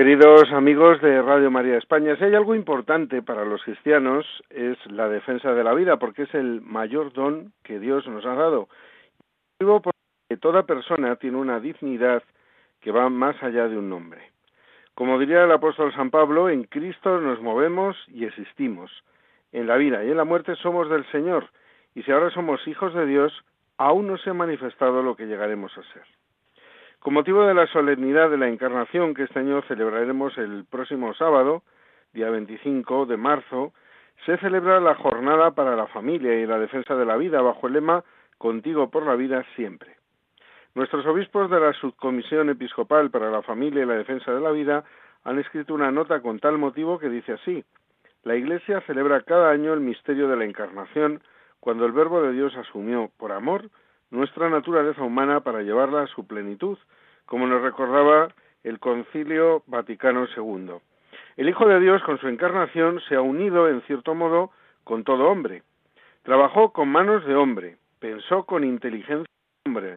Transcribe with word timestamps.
Queridos 0.00 0.50
amigos 0.52 0.98
de 1.02 1.20
Radio 1.20 1.50
María 1.50 1.76
España, 1.76 2.16
si 2.16 2.24
hay 2.24 2.34
algo 2.34 2.54
importante 2.54 3.20
para 3.20 3.44
los 3.44 3.62
cristianos 3.62 4.24
es 4.48 4.78
la 4.90 5.10
defensa 5.10 5.52
de 5.52 5.62
la 5.62 5.74
vida, 5.74 5.98
porque 5.98 6.22
es 6.22 6.32
el 6.34 6.62
mayor 6.62 7.12
don 7.12 7.52
que 7.62 7.78
Dios 7.78 8.06
nos 8.06 8.24
ha 8.24 8.32
dado. 8.32 8.70
Porque 9.58 10.38
toda 10.40 10.62
persona 10.62 11.16
tiene 11.16 11.36
una 11.36 11.60
dignidad 11.60 12.22
que 12.80 12.92
va 12.92 13.10
más 13.10 13.42
allá 13.42 13.68
de 13.68 13.76
un 13.76 13.90
nombre. 13.90 14.22
Como 14.94 15.18
diría 15.18 15.44
el 15.44 15.52
apóstol 15.52 15.92
San 15.92 16.08
Pablo, 16.08 16.48
en 16.48 16.64
Cristo 16.64 17.20
nos 17.20 17.42
movemos 17.42 17.94
y 18.08 18.24
existimos. 18.24 18.90
En 19.52 19.66
la 19.66 19.76
vida 19.76 20.02
y 20.02 20.10
en 20.10 20.16
la 20.16 20.24
muerte 20.24 20.56
somos 20.62 20.88
del 20.88 21.04
Señor, 21.12 21.50
y 21.94 22.04
si 22.04 22.10
ahora 22.10 22.30
somos 22.30 22.66
hijos 22.66 22.94
de 22.94 23.04
Dios, 23.04 23.34
aún 23.76 24.06
no 24.06 24.16
se 24.16 24.30
ha 24.30 24.34
manifestado 24.34 25.02
lo 25.02 25.14
que 25.14 25.26
llegaremos 25.26 25.76
a 25.76 25.82
ser. 25.92 26.19
Con 27.00 27.14
motivo 27.14 27.46
de 27.46 27.54
la 27.54 27.66
solemnidad 27.68 28.28
de 28.28 28.36
la 28.36 28.48
Encarnación 28.48 29.14
que 29.14 29.22
este 29.22 29.38
año 29.38 29.62
celebraremos 29.62 30.36
el 30.36 30.66
próximo 30.66 31.14
sábado, 31.14 31.62
día 32.12 32.28
25 32.28 33.06
de 33.06 33.16
marzo, 33.16 33.72
se 34.26 34.36
celebra 34.36 34.80
la 34.80 34.94
Jornada 34.96 35.52
para 35.52 35.76
la 35.76 35.86
Familia 35.86 36.34
y 36.38 36.44
la 36.44 36.58
Defensa 36.58 36.94
de 36.96 37.06
la 37.06 37.16
Vida 37.16 37.40
bajo 37.40 37.68
el 37.68 37.72
lema 37.72 38.04
Contigo 38.36 38.90
por 38.90 39.06
la 39.06 39.16
Vida 39.16 39.46
siempre. 39.56 39.96
Nuestros 40.74 41.06
obispos 41.06 41.50
de 41.50 41.58
la 41.58 41.72
Subcomisión 41.72 42.50
Episcopal 42.50 43.10
para 43.10 43.30
la 43.30 43.40
Familia 43.40 43.82
y 43.82 43.86
la 43.86 43.94
Defensa 43.94 44.34
de 44.34 44.40
la 44.42 44.50
Vida 44.50 44.84
han 45.24 45.38
escrito 45.38 45.72
una 45.72 45.90
nota 45.90 46.20
con 46.20 46.38
tal 46.38 46.58
motivo 46.58 46.98
que 46.98 47.08
dice 47.08 47.32
así 47.32 47.64
La 48.24 48.36
Iglesia 48.36 48.82
celebra 48.82 49.22
cada 49.22 49.50
año 49.50 49.72
el 49.72 49.80
misterio 49.80 50.28
de 50.28 50.36
la 50.36 50.44
Encarnación 50.44 51.22
cuando 51.60 51.86
el 51.86 51.92
Verbo 51.92 52.20
de 52.20 52.32
Dios 52.32 52.54
asumió, 52.56 53.10
por 53.16 53.32
amor, 53.32 53.70
nuestra 54.10 54.48
naturaleza 54.50 55.02
humana 55.02 55.40
para 55.40 55.62
llevarla 55.62 56.02
a 56.02 56.06
su 56.08 56.26
plenitud, 56.26 56.78
como 57.26 57.46
nos 57.46 57.62
recordaba 57.62 58.28
el 58.64 58.78
Concilio 58.78 59.62
Vaticano 59.66 60.26
II. 60.36 60.72
El 61.36 61.48
Hijo 61.48 61.66
de 61.66 61.80
Dios, 61.80 62.02
con 62.02 62.18
su 62.18 62.28
encarnación, 62.28 63.00
se 63.08 63.14
ha 63.14 63.20
unido, 63.20 63.68
en 63.68 63.80
cierto 63.82 64.14
modo, 64.14 64.50
con 64.84 65.04
todo 65.04 65.30
hombre. 65.30 65.62
Trabajó 66.22 66.72
con 66.72 66.88
manos 66.88 67.24
de 67.24 67.34
hombre, 67.34 67.76
pensó 67.98 68.44
con 68.44 68.64
inteligencia 68.64 69.24
de 69.24 69.70
hombre, 69.70 69.96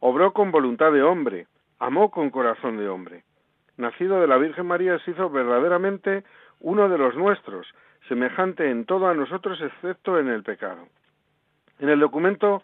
obró 0.00 0.32
con 0.32 0.50
voluntad 0.50 0.92
de 0.92 1.02
hombre, 1.02 1.46
amó 1.78 2.10
con 2.10 2.30
corazón 2.30 2.76
de 2.76 2.88
hombre. 2.88 3.24
Nacido 3.76 4.20
de 4.20 4.26
la 4.26 4.36
Virgen 4.36 4.66
María, 4.66 4.98
se 5.00 5.10
hizo 5.10 5.28
verdaderamente 5.28 6.24
uno 6.60 6.88
de 6.88 6.98
los 6.98 7.14
nuestros, 7.16 7.66
semejante 8.08 8.70
en 8.70 8.84
todo 8.84 9.08
a 9.08 9.14
nosotros 9.14 9.60
excepto 9.60 10.18
en 10.18 10.28
el 10.28 10.42
pecado. 10.42 10.86
En 11.78 11.88
el 11.88 12.00
documento 12.00 12.62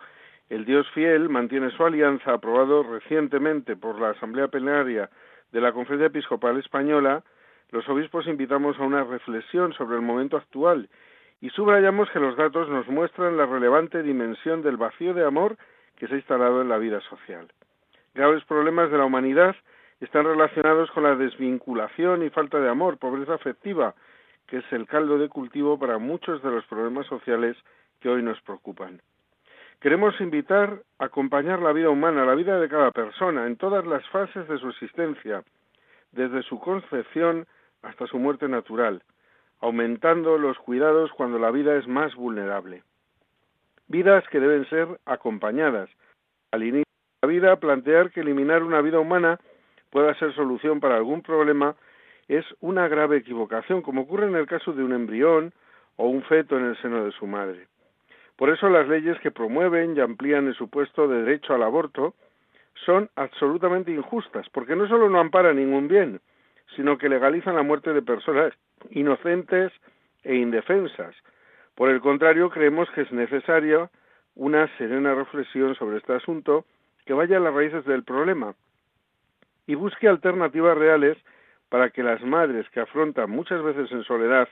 el 0.52 0.66
Dios 0.66 0.86
fiel 0.90 1.30
mantiene 1.30 1.70
su 1.70 1.82
alianza 1.82 2.34
aprobado 2.34 2.82
recientemente 2.82 3.74
por 3.74 3.98
la 3.98 4.10
Asamblea 4.10 4.48
Plenaria 4.48 5.08
de 5.50 5.62
la 5.62 5.72
Conferencia 5.72 6.08
Episcopal 6.08 6.58
Española. 6.58 7.24
Los 7.70 7.88
obispos 7.88 8.26
invitamos 8.26 8.78
a 8.78 8.82
una 8.82 9.02
reflexión 9.02 9.72
sobre 9.72 9.96
el 9.96 10.02
momento 10.02 10.36
actual 10.36 10.90
y 11.40 11.48
subrayamos 11.48 12.10
que 12.10 12.20
los 12.20 12.36
datos 12.36 12.68
nos 12.68 12.86
muestran 12.88 13.38
la 13.38 13.46
relevante 13.46 14.02
dimensión 14.02 14.60
del 14.60 14.76
vacío 14.76 15.14
de 15.14 15.24
amor 15.24 15.56
que 15.96 16.06
se 16.06 16.12
ha 16.12 16.18
instalado 16.18 16.60
en 16.60 16.69
la 16.69 16.76
vida 16.76 17.00
social. 17.00 17.50
Graves 18.12 18.44
problemas 18.44 18.90
de 18.90 18.98
la 18.98 19.06
humanidad 19.06 19.56
están 20.00 20.26
relacionados 20.26 20.90
con 20.90 21.04
la 21.04 21.16
desvinculación 21.16 22.24
y 22.24 22.28
falta 22.28 22.60
de 22.60 22.69
amor, 22.69 22.98
pobreza 22.98 23.32
afectiva, 23.32 23.94
que 24.46 24.58
es 24.58 24.72
el 24.72 24.86
caldo 24.86 25.16
de 25.16 25.30
cultivo 25.30 25.78
para 25.78 25.96
muchos 25.96 26.42
de 26.42 26.50
los 26.50 26.66
problemas 26.66 27.06
sociales 27.06 27.56
que 28.00 28.10
hoy 28.10 28.22
nos 28.22 28.38
preocupan. 28.42 29.00
Queremos 29.82 30.15
invitar 30.20 30.81
a 31.00 31.06
acompañar 31.06 31.60
la 31.60 31.72
vida 31.72 31.91
humana, 31.91 32.25
la 32.25 32.37
vida 32.37 32.60
de 32.60 32.69
cada 32.69 32.93
persona, 32.93 33.48
en 33.48 33.56
todas 33.56 33.84
las 33.84 34.09
fases 34.10 34.47
de 34.47 34.56
su 34.59 34.69
existencia, 34.69 35.43
desde 36.12 36.44
su 36.44 36.60
concepción 36.60 37.48
hasta 37.82 38.06
su 38.06 38.20
muerte 38.20 38.47
natural, 38.47 39.03
aumentando 39.60 40.38
los 40.38 40.56
cuidados 40.59 41.10
cuando 41.10 41.41
la 41.41 41.50
vida 41.50 41.76
es 41.76 41.88
más 41.88 42.15
vulnerable. 42.15 42.84
Vidas 43.88 44.22
que 44.28 44.38
deben 44.38 44.69
ser 44.70 44.87
acompañadas. 45.04 45.91
Al 46.53 46.62
inicio 46.62 46.84
de 47.20 47.26
la 47.26 47.28
vida, 47.28 47.56
plantear 47.56 48.12
que 48.12 48.20
eliminar 48.20 48.62
una 48.62 48.82
vida 48.82 49.00
humana 49.00 49.41
pueda 49.91 50.14
ser 50.14 50.32
solución 50.32 50.78
para 50.78 50.94
algún 50.94 51.22
problema 51.22 51.75
es 52.28 52.44
una 52.60 52.87
grave 52.87 53.16
equivocación, 53.16 53.82
como 53.82 54.03
ocurre 54.03 54.28
en 54.28 54.37
el 54.37 54.47
caso 54.47 54.72
de 54.75 54.84
un 54.84 54.93
embrión 54.93 55.53
o 55.97 56.06
un 56.06 56.22
feto 56.22 56.56
en 56.56 56.66
el 56.66 56.81
seno 56.81 57.04
de 57.04 57.10
su 57.10 57.26
madre. 57.26 57.66
Por 58.42 58.50
eso 58.50 58.69
las 58.69 58.88
leyes 58.88 59.16
que 59.20 59.30
promueven 59.30 59.97
y 59.97 60.00
amplían 60.00 60.48
el 60.48 60.56
supuesto 60.56 61.06
de 61.06 61.22
derecho 61.22 61.54
al 61.54 61.62
aborto 61.62 62.14
son 62.84 63.08
absolutamente 63.14 63.92
injustas, 63.92 64.48
porque 64.48 64.75
no 64.75 64.88
solo 64.88 65.08
no 65.08 65.20
amparan 65.20 65.54
ningún 65.54 65.86
bien, 65.86 66.20
sino 66.75 66.98
que 66.98 67.08
legalizan 67.08 67.54
la 67.54 67.62
muerte 67.62 67.92
de 67.92 68.02
personas 68.02 68.52
inocentes 68.91 69.70
e 70.25 70.34
indefensas. 70.34 71.14
Por 71.76 71.91
el 71.91 72.00
contrario, 72.00 72.50
creemos 72.50 72.91
que 72.91 73.02
es 73.02 73.12
necesaria 73.12 73.88
una 74.34 74.66
serena 74.76 75.14
reflexión 75.14 75.76
sobre 75.76 75.98
este 75.98 76.14
asunto 76.14 76.64
que 77.06 77.12
vaya 77.12 77.36
a 77.36 77.41
las 77.41 77.54
raíces 77.54 77.84
del 77.84 78.02
problema 78.02 78.56
y 79.69 79.76
busque 79.76 80.08
alternativas 80.08 80.76
reales 80.76 81.16
para 81.69 81.91
que 81.91 82.02
las 82.02 82.20
madres 82.22 82.69
que 82.70 82.81
afrontan 82.81 83.31
muchas 83.31 83.62
veces 83.62 83.92
en 83.92 84.02
soledad 84.02 84.48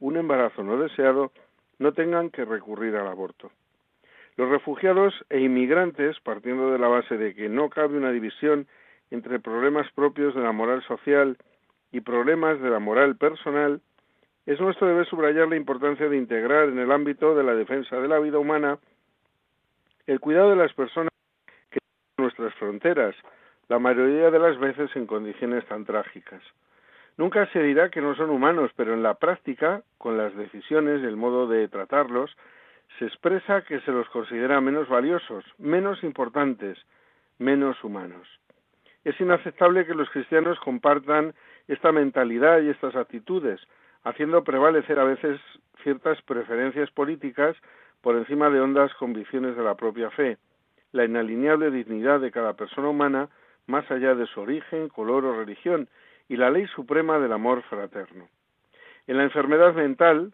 un 0.00 0.18
embarazo 0.18 0.62
no 0.62 0.76
deseado 0.76 1.32
no 1.78 1.92
tengan 1.92 2.30
que 2.30 2.44
recurrir 2.44 2.96
al 2.96 3.08
aborto. 3.08 3.50
Los 4.36 4.48
refugiados 4.48 5.14
e 5.28 5.40
inmigrantes, 5.40 6.18
partiendo 6.20 6.70
de 6.70 6.78
la 6.78 6.88
base 6.88 7.16
de 7.16 7.34
que 7.34 7.48
no 7.48 7.68
cabe 7.68 7.98
una 7.98 8.12
división 8.12 8.66
entre 9.10 9.40
problemas 9.40 9.90
propios 9.92 10.34
de 10.34 10.40
la 10.40 10.52
moral 10.52 10.82
social 10.84 11.36
y 11.90 12.00
problemas 12.00 12.60
de 12.60 12.70
la 12.70 12.78
moral 12.78 13.16
personal, 13.16 13.80
es 14.46 14.60
nuestro 14.60 14.88
deber 14.88 15.06
subrayar 15.06 15.48
la 15.48 15.56
importancia 15.56 16.08
de 16.08 16.16
integrar 16.16 16.68
en 16.68 16.78
el 16.78 16.90
ámbito 16.90 17.34
de 17.34 17.44
la 17.44 17.54
defensa 17.54 18.00
de 18.00 18.08
la 18.08 18.18
vida 18.18 18.38
humana 18.38 18.78
el 20.06 20.18
cuidado 20.18 20.50
de 20.50 20.56
las 20.56 20.72
personas 20.72 21.12
que 21.70 21.78
nuestras 22.18 22.52
fronteras, 22.54 23.14
la 23.68 23.78
mayoría 23.78 24.30
de 24.30 24.38
las 24.38 24.58
veces 24.58 24.90
en 24.96 25.06
condiciones 25.06 25.64
tan 25.66 25.84
trágicas. 25.84 26.42
Nunca 27.16 27.46
se 27.52 27.62
dirá 27.62 27.90
que 27.90 28.00
no 28.00 28.14
son 28.14 28.30
humanos, 28.30 28.70
pero 28.76 28.94
en 28.94 29.02
la 29.02 29.14
práctica, 29.14 29.82
con 29.98 30.16
las 30.16 30.34
decisiones 30.34 31.02
el 31.02 31.16
modo 31.16 31.46
de 31.46 31.68
tratarlos, 31.68 32.34
se 32.98 33.06
expresa 33.06 33.62
que 33.62 33.80
se 33.80 33.92
los 33.92 34.08
considera 34.08 34.60
menos 34.60 34.88
valiosos, 34.88 35.44
menos 35.58 36.02
importantes, 36.04 36.78
menos 37.38 37.82
humanos. 37.84 38.28
Es 39.04 39.20
inaceptable 39.20 39.86
que 39.86 39.94
los 39.94 40.08
cristianos 40.10 40.58
compartan 40.60 41.34
esta 41.68 41.92
mentalidad 41.92 42.60
y 42.60 42.70
estas 42.70 42.94
actitudes, 42.96 43.60
haciendo 44.04 44.44
prevalecer 44.44 44.98
a 44.98 45.04
veces 45.04 45.40
ciertas 45.82 46.20
preferencias 46.22 46.90
políticas 46.90 47.56
por 48.00 48.16
encima 48.16 48.50
de 48.50 48.60
hondas 48.60 48.92
convicciones 48.94 49.56
de 49.56 49.62
la 49.62 49.74
propia 49.74 50.10
fe, 50.10 50.38
la 50.92 51.04
inalineable 51.04 51.70
dignidad 51.70 52.20
de 52.20 52.30
cada 52.30 52.54
persona 52.54 52.88
humana 52.88 53.28
más 53.66 53.88
allá 53.90 54.14
de 54.14 54.26
su 54.26 54.40
origen, 54.40 54.88
color 54.88 55.24
o 55.24 55.36
religión, 55.38 55.88
y 56.28 56.36
la 56.36 56.50
ley 56.50 56.66
suprema 56.68 57.18
del 57.18 57.32
amor 57.32 57.62
fraterno. 57.62 58.28
En 59.06 59.16
la 59.16 59.24
enfermedad 59.24 59.74
mental, 59.74 60.32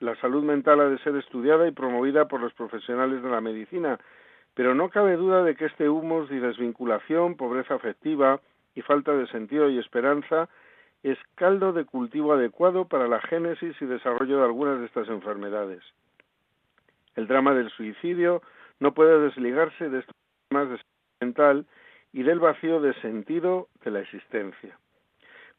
la 0.00 0.16
salud 0.16 0.42
mental 0.42 0.80
ha 0.80 0.88
de 0.88 0.98
ser 0.98 1.14
estudiada 1.16 1.68
y 1.68 1.72
promovida 1.72 2.26
por 2.26 2.40
los 2.40 2.54
profesionales 2.54 3.22
de 3.22 3.28
la 3.28 3.40
medicina, 3.40 3.98
pero 4.54 4.74
no 4.74 4.88
cabe 4.88 5.16
duda 5.16 5.44
de 5.44 5.54
que 5.54 5.66
este 5.66 5.88
humus 5.88 6.30
y 6.30 6.38
desvinculación, 6.38 7.36
pobreza 7.36 7.74
afectiva 7.74 8.40
y 8.74 8.82
falta 8.82 9.12
de 9.12 9.26
sentido 9.28 9.68
y 9.68 9.78
esperanza 9.78 10.48
es 11.02 11.18
caldo 11.34 11.72
de 11.72 11.84
cultivo 11.84 12.32
adecuado 12.32 12.86
para 12.86 13.08
la 13.08 13.20
génesis 13.20 13.74
y 13.80 13.86
desarrollo 13.86 14.38
de 14.38 14.44
algunas 14.44 14.80
de 14.80 14.86
estas 14.86 15.08
enfermedades. 15.08 15.82
El 17.16 17.26
drama 17.26 17.54
del 17.54 17.70
suicidio 17.70 18.42
no 18.80 18.94
puede 18.94 19.18
desligarse 19.20 19.88
de 19.88 20.00
estos 20.00 20.14
problemas 20.48 20.72
de 20.72 20.76
salud 20.78 21.20
mental 21.20 21.66
y 22.12 22.22
del 22.22 22.38
vacío 22.38 22.80
de 22.80 22.94
sentido 23.00 23.68
de 23.84 23.90
la 23.90 24.00
existencia. 24.00 24.78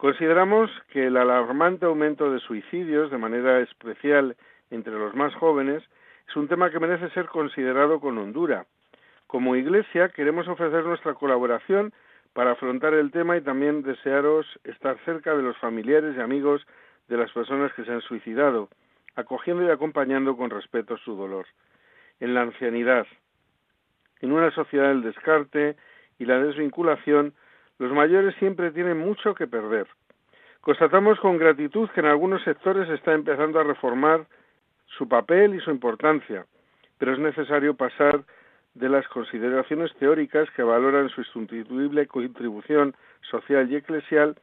Consideramos 0.01 0.71
que 0.87 1.05
el 1.05 1.15
alarmante 1.15 1.85
aumento 1.85 2.31
de 2.31 2.39
suicidios, 2.39 3.11
de 3.11 3.19
manera 3.19 3.59
especial 3.59 4.35
entre 4.71 4.93
los 4.93 5.13
más 5.13 5.31
jóvenes, 5.35 5.83
es 6.27 6.35
un 6.35 6.47
tema 6.47 6.71
que 6.71 6.79
merece 6.79 7.11
ser 7.11 7.27
considerado 7.27 7.99
con 7.99 8.17
hondura. 8.17 8.65
Como 9.27 9.55
Iglesia 9.55 10.09
queremos 10.09 10.47
ofrecer 10.47 10.83
nuestra 10.85 11.13
colaboración 11.13 11.93
para 12.33 12.53
afrontar 12.53 12.95
el 12.95 13.11
tema 13.11 13.37
y 13.37 13.41
también 13.41 13.83
desearos 13.83 14.47
estar 14.63 14.97
cerca 15.05 15.35
de 15.35 15.43
los 15.43 15.55
familiares 15.57 16.15
y 16.17 16.19
amigos 16.19 16.65
de 17.07 17.17
las 17.17 17.31
personas 17.31 17.71
que 17.73 17.85
se 17.85 17.91
han 17.91 18.01
suicidado, 18.01 18.69
acogiendo 19.15 19.63
y 19.63 19.69
acompañando 19.69 20.35
con 20.35 20.49
respeto 20.49 20.97
su 20.97 21.15
dolor. 21.15 21.45
En 22.19 22.33
la 22.33 22.41
ancianidad, 22.41 23.05
en 24.21 24.31
una 24.31 24.49
sociedad 24.49 24.87
del 24.87 25.03
descarte 25.03 25.75
y 26.17 26.25
la 26.25 26.39
desvinculación, 26.39 27.35
los 27.79 27.91
mayores 27.91 28.35
siempre 28.35 28.71
tienen 28.71 28.97
mucho 28.97 29.33
que 29.33 29.47
perder. 29.47 29.87
Constatamos 30.61 31.19
con 31.19 31.37
gratitud 31.37 31.89
que 31.89 32.01
en 32.01 32.05
algunos 32.05 32.43
sectores 32.43 32.87
se 32.87 32.95
está 32.95 33.13
empezando 33.13 33.59
a 33.59 33.63
reformar 33.63 34.25
su 34.85 35.07
papel 35.07 35.55
y 35.55 35.59
su 35.59 35.71
importancia, 35.71 36.45
pero 36.97 37.13
es 37.13 37.19
necesario 37.19 37.75
pasar 37.75 38.23
de 38.73 38.89
las 38.89 39.07
consideraciones 39.07 39.93
teóricas 39.95 40.49
que 40.51 40.63
valoran 40.63 41.09
su 41.09 41.21
insustituible 41.21 42.07
contribución 42.07 42.95
social 43.21 43.69
y 43.71 43.75
eclesial 43.75 44.35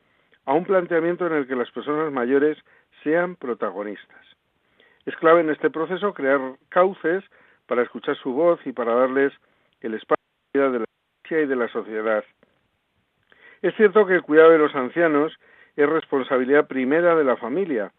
a 0.44 0.54
un 0.54 0.64
planteamiento 0.64 1.26
en 1.26 1.34
el 1.34 1.46
que 1.46 1.54
las 1.54 1.70
personas 1.70 2.12
mayores 2.12 2.58
sean 3.02 3.36
protagonistas. 3.36 4.26
Es 5.06 5.16
clave 5.16 5.40
en 5.40 5.50
este 5.50 5.70
proceso 5.70 6.12
crear 6.12 6.40
cauces 6.68 7.24
para 7.66 7.82
escuchar 7.82 8.16
su 8.16 8.32
voz 8.32 8.58
y 8.66 8.72
para 8.72 8.94
darles 8.94 9.32
el 9.80 9.94
espacio 9.94 10.16
de 10.54 10.80
la 10.80 10.84
iglesia 10.84 11.44
y 11.44 11.46
de 11.46 11.56
la 11.56 11.68
sociedad. 11.68 12.24
Es 13.62 13.74
cierto 13.74 14.06
que 14.06 14.14
el 14.14 14.22
cuidado 14.22 14.50
de 14.50 14.58
los 14.58 14.74
ancianos 14.74 15.36
es 15.76 15.88
responsabilidad 15.88 16.68
primera 16.68 17.16
de 17.16 17.24
la 17.24 17.36
familia, 17.36 17.92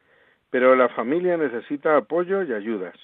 pero 0.49 0.75
la 0.75 0.89
familia 0.89 1.37
necesita 1.37 1.97
apoyo 1.97 2.43
y 2.43 2.53
ayudas. 2.53 2.95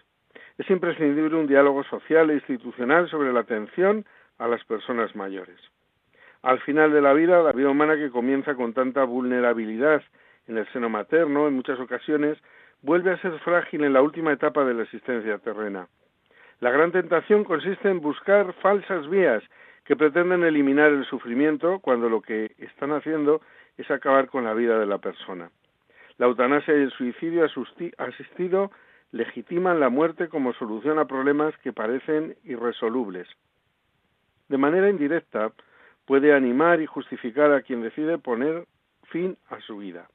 Es 0.58 0.70
imprescindible 0.70 1.36
un 1.36 1.48
diálogo 1.48 1.84
social 1.84 2.30
e 2.30 2.36
institucional 2.36 3.10
sobre 3.10 3.34
la 3.34 3.42
atención 3.42 4.06
a 4.38 4.48
las 4.48 4.64
personas 4.64 5.16
mayores. 5.16 5.60
Al 6.44 6.60
final 6.62 6.92
de 6.94 7.02
la 7.02 7.14
vida, 7.14 7.42
la 7.42 7.52
vida 7.52 7.70
humana 7.70 7.96
que 7.96 8.10
comienza 8.10 8.56
con 8.56 8.74
tanta 8.74 9.04
vulnerabilidad 9.04 10.02
en 10.48 10.58
el 10.58 10.68
seno 10.72 10.90
materno, 10.90 11.48
en 11.48 11.56
muchas 11.56 11.80
ocasiones, 11.80 12.38
vuelve 12.82 13.12
a 13.12 13.18
ser 13.18 13.38
frágil 13.40 13.84
en 13.84 13.94
la 13.94 14.02
última 14.02 14.32
etapa 14.32 14.64
de 14.64 14.76
la 14.76 14.84
existencia 14.84 15.40
terrena. 15.40 15.88
La 16.60 16.72
gran 16.72 16.92
tentación 16.92 17.44
consiste 17.44 17.90
en 17.90 18.00
buscar 18.00 18.54
falsas 18.62 19.10
vías 19.10 19.44
que 19.86 19.96
pretenden 19.96 20.44
eliminar 20.44 20.92
el 20.92 21.06
sufrimiento 21.06 21.80
cuando 21.80 22.10
lo 22.10 22.22
que 22.22 22.56
están 22.58 22.92
haciendo 22.92 23.42
es 23.78 23.90
acabar 23.92 24.28
con 24.28 24.44
la 24.44 24.54
vida 24.54 24.80
de 24.80 24.88
la 24.88 24.98
persona. 24.98 25.52
La 26.18 26.26
eutanasia 26.26 26.76
y 26.76 26.82
el 26.82 26.92
suicidio 26.92 27.46
asistido 27.98 28.72
legitiman 29.12 29.80
la 29.80 29.90
muerte 29.90 30.28
como 30.28 30.54
solución 30.54 30.98
a 30.98 31.06
problemas 31.06 31.56
que 31.60 31.72
parecen 31.72 32.36
irresolubles. 32.44 33.28
De 34.50 34.58
manera 34.58 34.90
indirecta, 34.90 35.52
puede 36.06 36.34
animar 36.34 36.82
y 36.82 36.86
justificar 36.86 37.52
a 37.52 37.62
quien 37.62 37.82
decide 37.82 38.18
poner 38.18 38.66
fin 39.04 39.38
a 39.50 39.60
su 39.62 39.78
vida. 39.78 40.08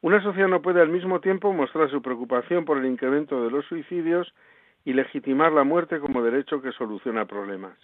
Una 0.00 0.22
sociedad 0.22 0.48
no 0.48 0.62
puede 0.62 0.80
al 0.80 0.88
mismo 0.88 1.20
tiempo 1.20 1.52
mostrar 1.52 1.90
su 1.90 2.02
preocupación 2.02 2.64
por 2.64 2.78
el 2.78 2.86
incremento 2.86 3.42
de 3.42 3.50
los 3.50 3.64
suicidios 3.66 4.32
y 4.84 4.92
legitimar 4.92 5.52
la 5.52 5.64
muerte 5.64 5.98
como 5.98 6.22
derecho 6.22 6.62
que 6.62 6.72
soluciona 6.72 7.24
problemas. 7.24 7.76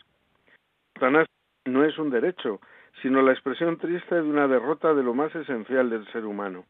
Eutanasia 0.94 1.34
no 1.64 1.84
es 1.84 1.98
un 1.98 2.10
derecho, 2.10 2.60
sino 3.02 3.20
la 3.20 3.32
expresión 3.32 3.78
triste 3.78 4.14
de 4.14 4.22
una 4.22 4.46
derrota 4.46 4.94
de 4.94 5.02
lo 5.02 5.12
más 5.12 5.34
esencial 5.34 5.90
del 5.90 6.06
ser 6.12 6.24
humano. 6.24 6.66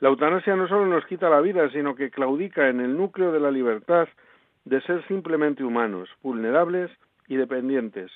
La 0.00 0.10
eutanasia 0.10 0.54
no 0.54 0.68
solo 0.68 0.84
nos 0.84 1.06
quita 1.06 1.30
la 1.30 1.40
vida, 1.40 1.70
sino 1.70 1.94
que 1.94 2.10
claudica 2.10 2.68
en 2.68 2.80
el 2.80 2.94
núcleo 2.94 3.32
de 3.32 3.40
la 3.40 3.50
libertad 3.50 4.06
de 4.66 4.82
ser 4.82 5.06
simplemente 5.06 5.64
humanos, 5.64 6.10
vulnerables 6.22 6.90
y 7.26 7.36
dependientes, 7.36 8.10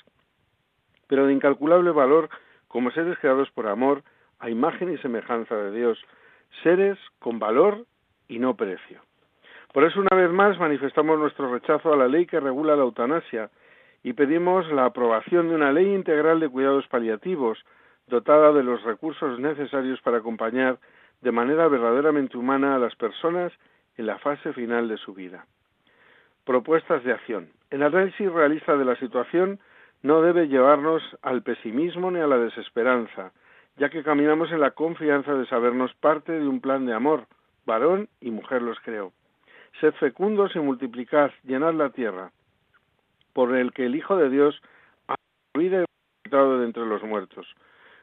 pero 1.06 1.26
de 1.26 1.32
incalculable 1.32 1.92
valor 1.92 2.28
como 2.66 2.90
seres 2.90 3.18
creados 3.18 3.50
por 3.52 3.68
amor, 3.68 4.02
a 4.40 4.50
imagen 4.50 4.92
y 4.92 4.98
semejanza 4.98 5.56
de 5.56 5.72
Dios, 5.72 5.98
seres 6.62 6.98
con 7.20 7.38
valor 7.38 7.86
y 8.28 8.38
no 8.38 8.54
precio. 8.54 9.00
Por 9.72 9.84
eso, 9.84 9.98
una 10.00 10.14
vez 10.14 10.30
más, 10.30 10.58
manifestamos 10.58 11.18
nuestro 11.18 11.50
rechazo 11.50 11.92
a 11.92 11.96
la 11.96 12.06
ley 12.06 12.26
que 12.26 12.38
regula 12.38 12.76
la 12.76 12.82
eutanasia 12.82 13.50
y 14.02 14.12
pedimos 14.12 14.70
la 14.70 14.86
aprobación 14.86 15.48
de 15.48 15.54
una 15.54 15.72
ley 15.72 15.94
integral 15.94 16.40
de 16.40 16.48
cuidados 16.48 16.86
paliativos, 16.88 17.64
dotada 18.06 18.52
de 18.52 18.62
los 18.62 18.82
recursos 18.82 19.38
necesarios 19.38 20.00
para 20.00 20.18
acompañar 20.18 20.78
de 21.20 21.32
manera 21.32 21.68
verdaderamente 21.68 22.36
humana 22.36 22.74
a 22.74 22.78
las 22.78 22.94
personas 22.96 23.52
en 23.96 24.06
la 24.06 24.18
fase 24.18 24.52
final 24.52 24.88
de 24.88 24.96
su 24.96 25.14
vida. 25.14 25.46
Propuestas 26.44 27.04
de 27.04 27.12
acción. 27.12 27.50
El 27.70 27.82
análisis 27.82 28.30
realista 28.32 28.76
de 28.76 28.84
la 28.84 28.96
situación 28.96 29.58
no 30.02 30.22
debe 30.22 30.48
llevarnos 30.48 31.02
al 31.22 31.42
pesimismo 31.42 32.10
ni 32.10 32.20
a 32.20 32.26
la 32.26 32.38
desesperanza, 32.38 33.32
ya 33.76 33.90
que 33.90 34.02
caminamos 34.02 34.50
en 34.52 34.60
la 34.60 34.70
confianza 34.70 35.34
de 35.34 35.46
sabernos 35.46 35.92
parte 35.94 36.32
de 36.32 36.46
un 36.46 36.60
plan 36.60 36.86
de 36.86 36.94
amor. 36.94 37.26
Varón 37.66 38.08
y 38.20 38.30
mujer 38.30 38.62
los 38.62 38.78
creó. 38.80 39.12
Sed 39.80 39.92
fecundos 39.94 40.56
y 40.56 40.60
multiplicad, 40.60 41.30
llenad 41.44 41.74
la 41.74 41.90
tierra, 41.90 42.30
por 43.38 43.54
el 43.54 43.72
que 43.72 43.86
el 43.86 43.94
Hijo 43.94 44.16
de 44.16 44.30
Dios 44.30 44.60
ha 45.06 45.14
vida 45.56 45.76
y 45.76 45.84
resucitado 45.84 46.58
de 46.58 46.64
entre 46.66 46.84
los 46.84 47.04
muertos. 47.04 47.46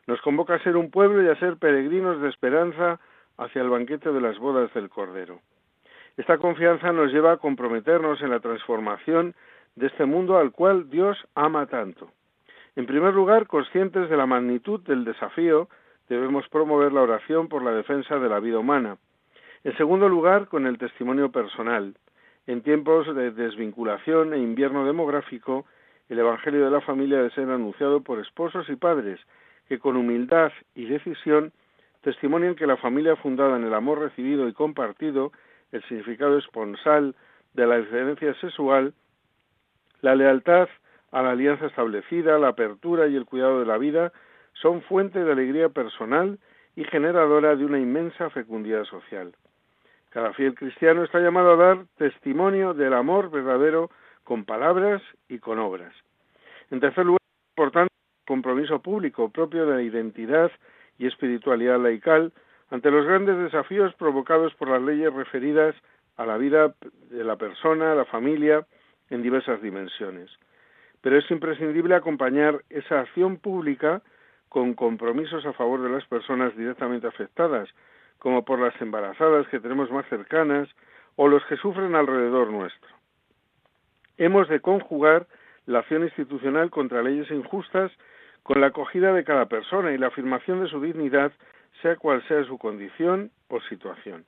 Nos 0.08 0.22
convoca 0.22 0.54
a 0.54 0.64
ser 0.64 0.78
un 0.78 0.90
pueblo 0.90 1.22
y 1.22 1.28
a 1.28 1.38
ser 1.38 1.58
peregrinos 1.58 2.22
de 2.22 2.30
esperanza 2.30 3.02
hacia 3.38 3.62
el 3.62 3.70
banquete 3.70 4.14
de 4.14 4.22
las 4.22 4.40
bodas 4.40 4.74
del 4.74 4.88
Cordero. 4.88 5.42
Esta 6.16 6.38
confianza 6.38 6.94
nos 6.94 7.12
lleva 7.12 7.34
a 7.34 7.38
comprometernos 7.38 8.22
en 8.22 8.30
la 8.30 8.40
transformación 8.40 9.36
de 9.76 9.88
este 9.88 10.06
mundo 10.06 10.38
al 10.38 10.54
cual 10.54 10.90
Dios 10.90 11.18
ama 11.36 11.66
tanto. 11.66 12.10
En 12.78 12.86
primer 12.86 13.14
lugar, 13.14 13.46
conscientes 13.46 14.10
de 14.10 14.16
la 14.16 14.28
magnitud 14.28 14.80
del 14.84 15.04
desafío, 15.04 15.68
debemos 16.08 16.48
promover 16.48 16.94
la 16.94 17.02
oración 17.02 17.50
por 17.50 17.62
la 17.62 17.72
defensa 17.72 18.20
de 18.20 18.30
la 18.30 18.40
vida 18.40 18.60
humana. 18.60 18.96
En 19.66 19.76
segundo 19.76 20.08
lugar, 20.08 20.48
con 20.48 20.66
el 20.66 20.78
testimonio 20.78 21.30
personal. 21.30 21.94
En 22.48 22.62
tiempos 22.62 23.14
de 23.16 23.32
desvinculación 23.32 24.34
e 24.34 24.38
invierno 24.38 24.86
demográfico, 24.86 25.66
el 26.10 26.20
Evangelio 26.20 26.64
de 26.66 26.72
la 26.72 26.82
familia 26.82 27.18
debe 27.18 27.32
ser 27.32 27.50
anunciado 27.50 28.02
por 28.02 28.20
esposos 28.20 28.70
y 28.70 28.76
padres 28.76 29.20
que 29.68 29.80
con 29.80 29.98
humildad 29.98 30.52
y 30.76 30.86
decisión 30.86 31.52
testimonian 32.02 32.54
que 32.56 32.68
la 32.68 32.78
familia 32.78 33.16
fundada 33.16 33.58
en 33.58 33.64
el 33.64 33.74
amor 33.74 34.00
recibido 34.00 34.48
y 34.48 34.54
compartido, 34.54 35.32
el 35.72 35.82
significado 35.86 36.38
esponsal 36.38 37.16
de 37.56 37.66
la 37.66 37.78
diferencia 37.80 38.36
sexual, 38.36 38.94
la 40.02 40.14
lealtad 40.14 40.70
a 41.12 41.24
la 41.24 41.32
alianza 41.32 41.66
establecida, 41.66 42.38
la 42.38 42.50
apertura 42.50 43.08
y 43.08 43.16
el 43.16 43.26
cuidado 43.26 43.60
de 43.60 43.66
la 43.66 43.80
vida 43.80 44.14
son 44.54 44.84
fuente 44.84 45.24
de 45.24 45.32
alegría 45.32 45.70
personal 45.70 46.38
y 46.76 46.84
generadora 46.84 47.56
de 47.56 47.66
una 47.66 47.80
inmensa 47.80 48.30
fecundidad 48.30 48.84
social. 48.84 49.34
Cada 50.16 50.32
fiel 50.32 50.56
cristiano 50.56 51.04
está 51.04 51.20
llamado 51.20 51.52
a 51.52 51.56
dar 51.58 51.86
testimonio 51.98 52.74
del 52.74 52.94
amor 52.94 53.30
verdadero 53.30 53.92
con 54.24 54.46
palabras 54.46 55.02
y 55.28 55.40
con 55.40 55.60
obras. 55.60 55.94
En 56.72 56.80
tercer 56.80 57.06
lugar, 57.06 57.20
es 57.22 57.50
importante 57.52 57.92
el 57.94 58.26
compromiso 58.26 58.82
público 58.82 59.30
propio 59.30 59.66
de 59.66 59.76
la 59.76 59.82
identidad 59.82 60.50
y 60.98 61.08
espiritualidad 61.08 61.82
laical 61.82 62.32
ante 62.70 62.92
los 62.92 63.06
grandes 63.06 63.38
desafíos 63.40 63.94
provocados 63.96 64.56
por 64.56 64.70
las 64.70 64.82
leyes 64.82 65.14
referidas 65.14 65.76
a 66.16 66.26
la 66.26 66.38
vida 66.38 66.74
de 67.10 67.24
la 67.26 67.36
persona, 67.36 67.94
la 67.94 68.06
familia, 68.06 68.66
en 69.10 69.22
diversas 69.22 69.62
dimensiones. 69.62 70.32
Pero 71.02 71.18
es 71.18 71.30
imprescindible 71.30 71.94
acompañar 71.94 72.64
esa 72.70 73.02
acción 73.02 73.36
pública 73.36 74.02
con 74.48 74.76
compromisos 74.76 75.46
a 75.46 75.52
favor 75.52 75.82
de 75.82 75.90
las 75.90 76.06
personas 76.06 76.56
directamente 76.56 77.06
afectadas, 77.06 77.68
como 78.20 78.44
por 78.46 78.60
las 78.60 78.80
embarazadas 78.82 79.48
que 79.48 79.60
tenemos 79.60 79.92
más 79.92 80.06
cercanas 80.08 80.70
o 81.16 81.28
los 81.28 81.44
que 81.46 81.58
sufren 81.58 81.96
alrededor 81.96 82.52
nuestro. 82.52 82.90
Hemos 84.18 84.48
de 84.50 84.60
conjugar 84.60 85.28
la 85.66 85.80
acción 85.80 86.04
institucional 86.04 86.70
contra 86.70 87.04
leyes 87.04 87.30
injustas 87.32 87.92
con 88.44 88.62
la 88.62 88.68
acogida 88.68 89.14
de 89.14 89.24
cada 89.24 89.48
persona 89.48 89.92
y 89.92 89.98
la 89.98 90.08
afirmación 90.08 90.64
de 90.64 90.70
su 90.70 90.80
dignidad, 90.80 91.32
sea 91.82 91.96
cual 91.96 92.24
sea 92.28 92.44
su 92.46 92.58
condición 92.58 93.32
o 93.50 93.60
situación. 93.62 94.26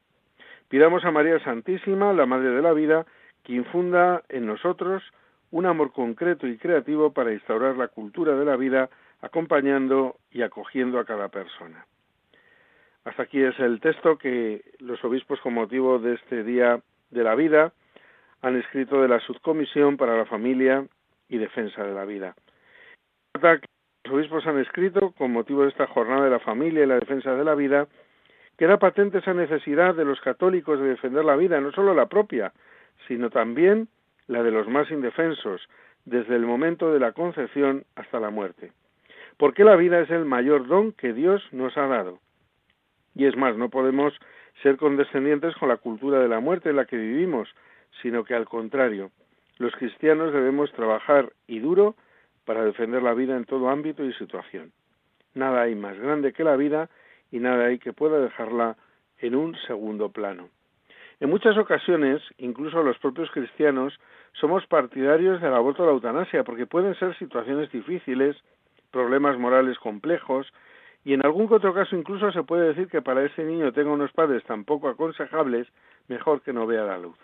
Pidamos 0.69 1.05
a 1.05 1.11
María 1.11 1.39
Santísima, 1.43 2.11
la 2.13 2.25
Madre 2.25 2.49
de 2.49 2.61
la 2.61 2.73
Vida, 2.73 3.05
que 3.43 3.53
infunda 3.53 4.23
en 4.29 4.45
nosotros 4.45 5.03
un 5.51 5.65
amor 5.65 5.93
concreto 5.93 6.47
y 6.47 6.57
creativo 6.57 7.13
para 7.13 7.31
instaurar 7.31 7.77
la 7.77 7.87
cultura 7.87 8.35
de 8.35 8.43
la 8.43 8.57
vida, 8.57 8.89
acompañando 9.21 10.17
y 10.31 10.41
acogiendo 10.41 10.99
a 10.99 11.05
cada 11.05 11.29
persona. 11.29 11.85
Hasta 13.07 13.23
aquí 13.23 13.41
es 13.41 13.57
el 13.59 13.79
texto 13.79 14.17
que 14.17 14.65
los 14.79 15.01
obispos, 15.05 15.39
con 15.39 15.53
motivo 15.53 15.97
de 15.97 16.15
este 16.15 16.43
Día 16.43 16.81
de 17.09 17.23
la 17.23 17.35
Vida, 17.35 17.71
han 18.41 18.57
escrito 18.57 19.01
de 19.01 19.07
la 19.07 19.21
Subcomisión 19.21 19.95
para 19.95 20.17
la 20.17 20.25
Familia 20.25 20.85
y 21.29 21.37
Defensa 21.37 21.85
de 21.85 21.93
la 21.93 22.03
Vida. 22.03 22.35
Los 23.33 24.13
obispos 24.13 24.45
han 24.45 24.59
escrito, 24.59 25.13
con 25.17 25.31
motivo 25.31 25.63
de 25.63 25.69
esta 25.69 25.87
jornada 25.87 26.25
de 26.25 26.31
la 26.31 26.39
familia 26.39 26.83
y 26.83 26.85
la 26.85 26.99
defensa 26.99 27.33
de 27.33 27.45
la 27.45 27.55
vida, 27.55 27.87
que 28.57 28.65
era 28.65 28.77
patente 28.77 29.19
esa 29.19 29.33
necesidad 29.33 29.95
de 29.95 30.03
los 30.03 30.19
católicos 30.19 30.77
de 30.77 30.89
defender 30.89 31.23
la 31.23 31.37
vida, 31.37 31.61
no 31.61 31.71
solo 31.71 31.93
la 31.93 32.07
propia, 32.07 32.51
sino 33.07 33.29
también 33.29 33.87
la 34.27 34.43
de 34.43 34.51
los 34.51 34.67
más 34.67 34.91
indefensos, 34.91 35.69
desde 36.03 36.35
el 36.35 36.45
momento 36.45 36.91
de 36.91 36.99
la 36.99 37.13
concepción 37.13 37.85
hasta 37.95 38.19
la 38.19 38.31
muerte. 38.31 38.73
porque 39.37 39.63
la 39.63 39.77
vida 39.77 40.01
es 40.01 40.09
el 40.09 40.25
mayor 40.25 40.67
don 40.67 40.91
que 40.91 41.13
Dios 41.13 41.41
nos 41.53 41.77
ha 41.77 41.87
dado. 41.87 42.19
Y 43.17 43.25
es 43.25 43.35
más, 43.35 43.57
no 43.57 43.69
podemos 43.69 44.13
ser 44.61 44.77
condescendientes 44.77 45.55
con 45.55 45.69
la 45.69 45.77
cultura 45.77 46.19
de 46.19 46.27
la 46.27 46.39
muerte 46.39 46.69
en 46.69 46.75
la 46.75 46.85
que 46.85 46.97
vivimos, 46.97 47.49
sino 48.01 48.23
que 48.23 48.35
al 48.35 48.45
contrario, 48.45 49.09
los 49.57 49.75
cristianos 49.75 50.31
debemos 50.31 50.71
trabajar 50.73 51.33
y 51.47 51.59
duro 51.59 51.95
para 52.45 52.63
defender 52.63 53.01
la 53.01 53.15
vida 53.15 53.35
en 53.35 53.45
todo 53.45 53.69
ámbito 53.69 54.05
y 54.05 54.13
situación. 54.13 54.71
Nada 55.33 55.63
hay 55.63 55.73
más 55.73 55.97
grande 55.97 56.31
que 56.31 56.43
la 56.43 56.55
vida 56.55 56.89
y 57.31 57.39
nada 57.39 57.65
hay 57.65 57.79
que 57.79 57.91
pueda 57.91 58.19
dejarla 58.19 58.77
en 59.19 59.35
un 59.35 59.55
segundo 59.65 60.09
plano. 60.09 60.49
En 61.19 61.31
muchas 61.31 61.57
ocasiones, 61.57 62.21
incluso 62.37 62.83
los 62.83 62.99
propios 62.99 63.31
cristianos, 63.31 63.99
somos 64.33 64.67
partidarios 64.67 65.41
del 65.41 65.55
aborto 65.55 65.81
o 65.81 65.85
la 65.87 65.93
eutanasia, 65.93 66.43
porque 66.43 66.67
pueden 66.67 66.93
ser 66.99 67.17
situaciones 67.17 67.71
difíciles, 67.71 68.37
problemas 68.91 69.39
morales 69.39 69.79
complejos, 69.79 70.53
y 71.07 71.13
en 71.13 71.25
algún 71.25 71.47
otro 71.53 71.73
caso 71.73 71.95
incluso 71.95 72.33
se 72.33 72.43
puede 72.43 72.67
decir 72.67 72.89
que 72.89 73.01
para 73.01 73.23
ese 73.23 73.41
niño 73.41 73.71
tenga 73.71 73.91
unos 73.91 74.11
padres 74.11 74.43
tan 74.43 74.65
poco 74.65 74.89
aconsejables, 74.89 75.65
mejor 76.09 76.41
que 76.41 76.51
no 76.51 76.67
vea 76.67 76.83
la 76.83 76.97
luz. 76.97 77.15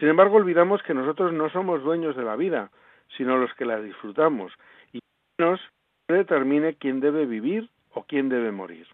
Sin 0.00 0.08
embargo, 0.08 0.38
olvidamos 0.38 0.82
que 0.82 0.92
nosotros 0.92 1.32
no 1.32 1.48
somos 1.50 1.84
dueños 1.84 2.16
de 2.16 2.24
la 2.24 2.34
vida, 2.34 2.72
sino 3.16 3.36
los 3.36 3.54
que 3.54 3.64
la 3.64 3.80
disfrutamos, 3.80 4.52
y 4.92 4.98
nos 5.38 5.60
determine 6.08 6.74
quién 6.74 6.98
debe 6.98 7.26
vivir 7.26 7.70
o 7.94 8.02
quién 8.02 8.28
debe 8.28 8.50
morir. 8.50 8.88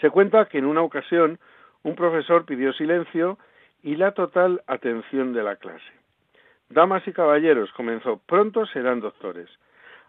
Se 0.00 0.10
cuenta 0.10 0.46
que 0.46 0.58
en 0.58 0.64
una 0.64 0.82
ocasión 0.82 1.40
un 1.82 1.96
profesor 1.96 2.44
pidió 2.44 2.72
silencio 2.74 3.38
y 3.82 3.96
la 3.96 4.12
total 4.12 4.62
atención 4.68 5.32
de 5.32 5.42
la 5.42 5.56
clase. 5.56 5.92
Damas 6.68 7.02
y 7.08 7.12
caballeros, 7.12 7.72
comenzó, 7.72 8.20
pronto 8.24 8.66
serán 8.66 9.00
doctores. 9.00 9.50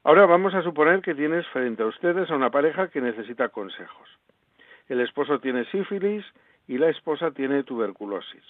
Ahora 0.03 0.25
vamos 0.25 0.53
a 0.53 0.61
suponer 0.61 1.01
que 1.01 1.13
tienes 1.13 1.45
frente 1.47 1.83
a 1.83 1.87
ustedes 1.87 2.31
a 2.31 2.35
una 2.35 2.49
pareja 2.49 2.87
que 2.87 3.01
necesita 3.01 3.49
consejos. 3.49 4.09
El 4.87 5.01
esposo 5.01 5.39
tiene 5.39 5.65
sífilis 5.65 6.25
y 6.67 6.77
la 6.77 6.89
esposa 6.89 7.31
tiene 7.31 7.63
tuberculosis. 7.63 8.43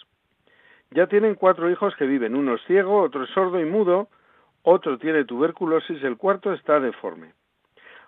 Ya 0.92 1.08
tienen 1.08 1.36
cuatro 1.36 1.70
hijos 1.70 1.96
que 1.96 2.06
viven, 2.06 2.36
uno 2.36 2.56
es 2.56 2.62
ciego, 2.66 3.02
otro 3.02 3.24
es 3.24 3.30
sordo 3.32 3.60
y 3.60 3.66
mudo, 3.66 4.10
otro 4.64 4.98
tiene 4.98 5.26
tuberculosis, 5.26 6.04
el 6.04 6.18
cuarto 6.18 6.54
está 6.54 6.80
deforme. 6.80 7.34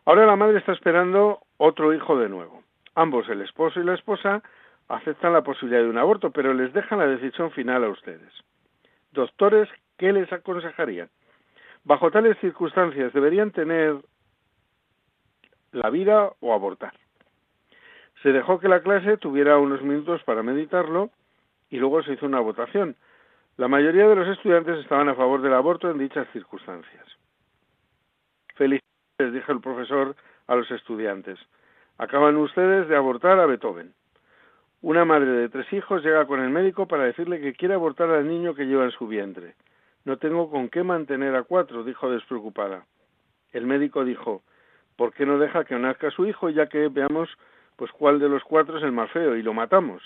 Ahora 0.06 0.26
la 0.26 0.36
madre 0.36 0.60
está 0.60 0.72
esperando 0.72 1.40
otro 1.58 1.94
hijo 1.94 2.18
de 2.18 2.30
nuevo. 2.30 2.64
Ambos, 2.96 3.30
el 3.30 3.42
esposo 3.42 3.80
y 3.80 3.84
la 3.84 3.94
esposa, 3.94 4.44
aceptan 4.88 5.34
la 5.34 5.44
posibilidad 5.44 5.82
de 5.82 5.90
un 5.90 5.98
aborto, 5.98 6.32
pero 6.32 6.54
les 6.54 6.74
dejan 6.74 7.00
la 7.00 7.08
decisión 7.08 7.52
final 7.52 7.84
a 7.84 7.90
ustedes. 7.90 8.34
Doctores, 9.12 9.70
¿qué 9.98 10.12
les 10.12 10.32
aconsejarían? 10.32 11.10
Bajo 11.84 12.12
tales 12.12 12.38
circunstancias, 12.40 13.12
¿deberían 13.14 13.52
tener 13.52 13.98
la 15.72 15.90
vida 15.90 16.32
o 16.40 16.54
abortar? 16.54 16.94
Se 18.22 18.32
dejó 18.32 18.60
que 18.60 18.68
la 18.68 18.82
clase 18.82 19.18
tuviera 19.18 19.58
unos 19.58 19.82
minutos 19.82 20.22
para 20.24 20.44
meditarlo 20.44 21.10
y 21.70 21.78
luego 21.78 22.04
se 22.04 22.14
hizo 22.14 22.28
una 22.28 22.40
votación. 22.40 22.96
La 23.58 23.68
mayoría 23.68 24.08
de 24.08 24.16
los 24.16 24.28
estudiantes 24.28 24.78
estaban 24.80 25.10
a 25.10 25.16
favor 25.16 25.42
del 25.42 25.54
aborto 25.54 25.90
en 25.90 25.98
dichas 25.98 26.28
circunstancias. 26.32 27.06
Felicidades, 28.56 29.34
dijo 29.34 29.52
el 29.52 29.62
profesor 29.62 30.16
a 30.48 30.56
los 30.56 30.70
estudiantes. 30.70 31.40
Acaban 31.98 32.38
ustedes 32.38 32.88
de 32.88 32.96
abortar 32.96 33.40
a 33.40 33.46
Beethoven. 33.48 33.94
Una 34.82 35.06
madre 35.06 35.32
de 35.32 35.50
tres 35.50 35.72
hijos 35.74 36.04
llega 36.04 36.26
con 36.26 36.42
el 36.42 36.50
médico 36.50 36.88
para 36.88 37.04
decirle 37.04 37.40
que 37.40 37.54
quiere 37.54 37.74
abortar 37.74 38.10
al 38.10 38.28
niño 38.28 38.54
que 38.54 38.66
lleva 38.66 38.86
en 38.86 38.92
su 38.92 39.08
vientre. 39.08 39.56
No 40.06 40.18
tengo 40.18 40.50
con 40.50 40.70
qué 40.70 40.84
mantener 40.84 41.36
a 41.36 41.44
cuatro, 41.44 41.84
dijo 41.84 42.10
despreocupada. 42.10 42.86
El 43.52 43.66
médico 43.66 44.04
dijo, 44.04 44.44
¿por 44.96 45.14
qué 45.14 45.26
no 45.26 45.38
deja 45.38 45.66
que 45.66 45.78
nazca 45.78 46.10
su 46.12 46.26
hijo 46.26 46.50
ya 46.50 46.68
que 46.68 46.88
veamos 46.88 47.30
pues 47.76 47.92
cuál 47.92 48.20
de 48.20 48.30
los 48.30 48.44
cuatro 48.44 48.78
es 48.78 48.84
el 48.84 48.92
más 48.92 49.12
feo 49.12 49.36
y 49.36 49.44
lo 49.44 49.54
matamos? 49.54 50.02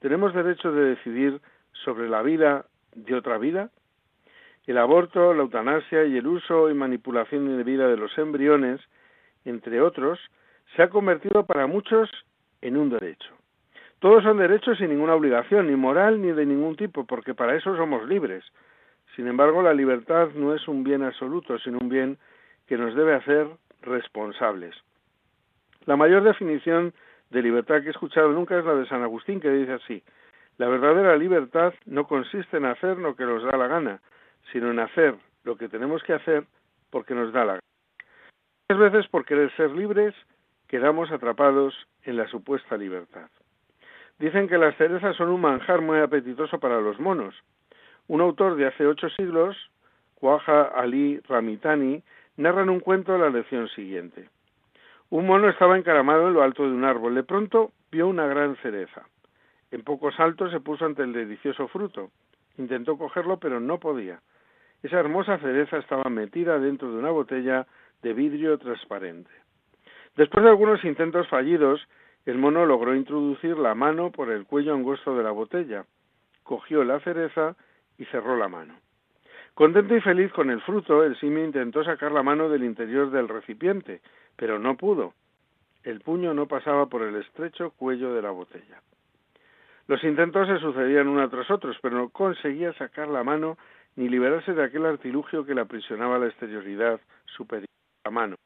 ¿Tenemos 0.00 0.34
derecho 0.34 0.72
de 0.72 0.94
decidir 0.94 1.40
sobre 1.72 2.08
la 2.08 2.22
vida 2.22 2.66
de 2.94 3.14
otra 3.14 3.38
vida? 3.38 3.70
El 4.66 4.78
aborto, 4.78 5.32
la 5.32 5.42
eutanasia 5.42 6.04
y 6.04 6.16
el 6.16 6.26
uso 6.26 6.68
y 6.68 6.74
manipulación 6.74 7.46
indebida 7.46 7.86
de 7.86 7.96
los 7.96 8.16
embriones, 8.18 8.80
entre 9.44 9.80
otros, 9.80 10.18
se 10.74 10.82
ha 10.82 10.90
convertido 10.90 11.46
para 11.46 11.68
muchos 11.68 12.10
en 12.62 12.76
un 12.76 12.90
derecho. 12.90 13.32
Todos 14.00 14.24
son 14.24 14.38
derechos 14.38 14.78
sin 14.78 14.90
ninguna 14.90 15.14
obligación, 15.14 15.68
ni 15.68 15.76
moral 15.76 16.20
ni 16.20 16.32
de 16.32 16.44
ningún 16.44 16.76
tipo, 16.76 17.06
porque 17.06 17.34
para 17.34 17.54
eso 17.54 17.76
somos 17.76 18.06
libres. 18.08 18.44
Sin 19.16 19.26
embargo, 19.26 19.62
la 19.62 19.72
libertad 19.72 20.28
no 20.34 20.54
es 20.54 20.68
un 20.68 20.84
bien 20.84 21.02
absoluto, 21.02 21.58
sino 21.58 21.78
un 21.78 21.88
bien 21.88 22.18
que 22.66 22.76
nos 22.76 22.94
debe 22.94 23.14
hacer 23.14 23.48
responsables. 23.80 24.76
La 25.86 25.96
mayor 25.96 26.22
definición 26.22 26.92
de 27.30 27.42
libertad 27.42 27.80
que 27.80 27.88
he 27.88 27.90
escuchado 27.90 28.30
nunca 28.30 28.58
es 28.58 28.64
la 28.64 28.74
de 28.74 28.86
San 28.86 29.02
Agustín, 29.02 29.40
que 29.40 29.50
dice 29.50 29.72
así, 29.72 30.02
la 30.58 30.68
verdadera 30.68 31.16
libertad 31.16 31.72
no 31.86 32.06
consiste 32.06 32.58
en 32.58 32.66
hacer 32.66 32.98
lo 32.98 33.16
que 33.16 33.24
nos 33.24 33.42
da 33.42 33.56
la 33.56 33.68
gana, 33.68 34.00
sino 34.52 34.70
en 34.70 34.80
hacer 34.80 35.14
lo 35.44 35.56
que 35.56 35.70
tenemos 35.70 36.02
que 36.02 36.12
hacer 36.12 36.44
porque 36.90 37.14
nos 37.14 37.32
da 37.32 37.44
la 37.44 37.52
gana. 37.54 37.60
Muchas 38.68 38.92
veces 38.92 39.08
por 39.10 39.24
querer 39.24 39.50
ser 39.56 39.70
libres 39.70 40.14
quedamos 40.68 41.10
atrapados 41.10 41.74
en 42.02 42.16
la 42.16 42.26
supuesta 42.28 42.76
libertad. 42.76 43.30
Dicen 44.18 44.48
que 44.48 44.58
las 44.58 44.76
cerezas 44.76 45.16
son 45.16 45.30
un 45.30 45.40
manjar 45.40 45.80
muy 45.80 46.00
apetitoso 46.00 46.58
para 46.58 46.80
los 46.80 46.98
monos. 46.98 47.34
Un 48.08 48.20
autor 48.20 48.56
de 48.56 48.66
hace 48.66 48.86
ocho 48.86 49.08
siglos, 49.10 49.56
Cuaja 50.14 50.62
Ali 50.62 51.20
Ramitani, 51.28 52.02
narra 52.36 52.62
en 52.62 52.70
un 52.70 52.80
cuento 52.80 53.18
la 53.18 53.30
lección 53.30 53.68
siguiente. 53.68 54.28
Un 55.10 55.26
mono 55.26 55.48
estaba 55.48 55.76
encaramado 55.76 56.28
en 56.28 56.34
lo 56.34 56.42
alto 56.42 56.62
de 56.62 56.70
un 56.70 56.84
árbol. 56.84 57.14
De 57.14 57.24
pronto 57.24 57.72
vio 57.90 58.08
una 58.08 58.26
gran 58.26 58.56
cereza. 58.56 59.06
En 59.70 59.82
pocos 59.82 60.14
saltos 60.14 60.50
se 60.52 60.60
puso 60.60 60.84
ante 60.84 61.02
el 61.02 61.12
delicioso 61.12 61.68
fruto. 61.68 62.10
Intentó 62.58 62.96
cogerlo, 62.96 63.38
pero 63.38 63.60
no 63.60 63.78
podía. 63.78 64.20
Esa 64.82 65.00
hermosa 65.00 65.38
cereza 65.38 65.78
estaba 65.78 66.08
metida 66.08 66.58
dentro 66.58 66.90
de 66.90 66.98
una 66.98 67.10
botella 67.10 67.66
de 68.02 68.12
vidrio 68.12 68.58
transparente. 68.58 69.30
Después 70.16 70.44
de 70.44 70.50
algunos 70.50 70.84
intentos 70.84 71.28
fallidos, 71.28 71.86
el 72.24 72.38
mono 72.38 72.66
logró 72.66 72.94
introducir 72.94 73.56
la 73.58 73.74
mano 73.74 74.10
por 74.10 74.30
el 74.30 74.46
cuello 74.46 74.74
angosto 74.74 75.16
de 75.16 75.22
la 75.22 75.30
botella, 75.30 75.84
cogió 76.42 76.84
la 76.84 77.00
cereza 77.00 77.56
y 77.98 78.04
cerró 78.06 78.36
la 78.36 78.48
mano. 78.48 78.74
Contento 79.54 79.96
y 79.96 80.00
feliz 80.00 80.32
con 80.32 80.50
el 80.50 80.60
fruto, 80.60 81.02
el 81.02 81.18
simio 81.18 81.44
intentó 81.44 81.82
sacar 81.82 82.12
la 82.12 82.22
mano 82.22 82.48
del 82.48 82.64
interior 82.64 83.10
del 83.10 83.28
recipiente, 83.28 84.02
pero 84.36 84.58
no 84.58 84.76
pudo. 84.76 85.14
El 85.82 86.00
puño 86.00 86.34
no 86.34 86.46
pasaba 86.46 86.86
por 86.86 87.02
el 87.02 87.16
estrecho 87.16 87.70
cuello 87.70 88.12
de 88.12 88.22
la 88.22 88.30
botella. 88.30 88.82
Los 89.88 90.02
intentos 90.04 90.48
se 90.48 90.58
sucedían 90.58 91.08
uno 91.08 91.28
tras 91.30 91.50
otros, 91.50 91.78
pero 91.80 91.96
no 91.96 92.08
conseguía 92.10 92.72
sacar 92.74 93.08
la 93.08 93.22
mano 93.22 93.56
ni 93.94 94.08
liberarse 94.08 94.52
de 94.52 94.64
aquel 94.64 94.84
artilugio 94.84 95.46
que 95.46 95.54
le 95.54 95.60
aprisionaba 95.62 96.18
la 96.18 96.26
exterioridad 96.26 97.00
superior 97.24 97.68
de 97.68 98.00
la 98.04 98.10
mano. 98.10 98.36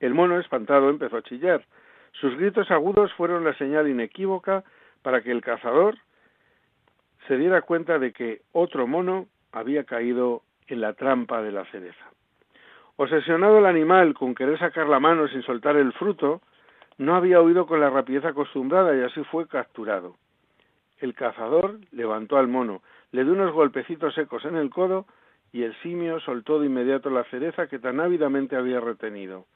El 0.00 0.14
mono, 0.14 0.38
espantado, 0.38 0.90
empezó 0.90 1.16
a 1.16 1.22
chillar, 1.22 1.64
sus 2.12 2.36
gritos 2.36 2.70
agudos 2.70 3.12
fueron 3.14 3.44
la 3.44 3.56
señal 3.56 3.88
inequívoca 3.88 4.64
para 5.02 5.22
que 5.22 5.30
el 5.30 5.40
cazador 5.40 5.96
se 7.28 7.36
diera 7.36 7.62
cuenta 7.62 7.98
de 7.98 8.12
que 8.12 8.40
otro 8.52 8.86
mono 8.86 9.26
había 9.52 9.84
caído 9.84 10.42
en 10.66 10.80
la 10.80 10.94
trampa 10.94 11.42
de 11.42 11.52
la 11.52 11.66
cereza. 11.66 12.04
Obsesionado 12.96 13.58
el 13.58 13.66
animal 13.66 14.14
con 14.14 14.34
querer 14.34 14.58
sacar 14.58 14.88
la 14.88 14.98
mano 14.98 15.28
sin 15.28 15.42
soltar 15.42 15.76
el 15.76 15.92
fruto, 15.92 16.40
no 16.96 17.14
había 17.14 17.40
huido 17.40 17.66
con 17.66 17.80
la 17.80 17.90
rapidez 17.90 18.24
acostumbrada 18.24 18.96
y 18.96 19.02
así 19.02 19.22
fue 19.24 19.46
capturado. 19.46 20.16
El 20.98 21.14
cazador 21.14 21.78
levantó 21.92 22.38
al 22.38 22.48
mono, 22.48 22.82
le 23.12 23.22
dio 23.22 23.34
unos 23.34 23.52
golpecitos 23.52 24.14
secos 24.14 24.44
en 24.46 24.56
el 24.56 24.70
codo 24.70 25.06
y 25.52 25.62
el 25.62 25.74
simio 25.82 26.18
soltó 26.20 26.58
de 26.58 26.66
inmediato 26.66 27.10
la 27.10 27.24
cereza 27.24 27.68
que 27.68 27.78
tan 27.78 28.00
ávidamente 28.00 28.56
había 28.56 28.80
retenido. 28.80 29.46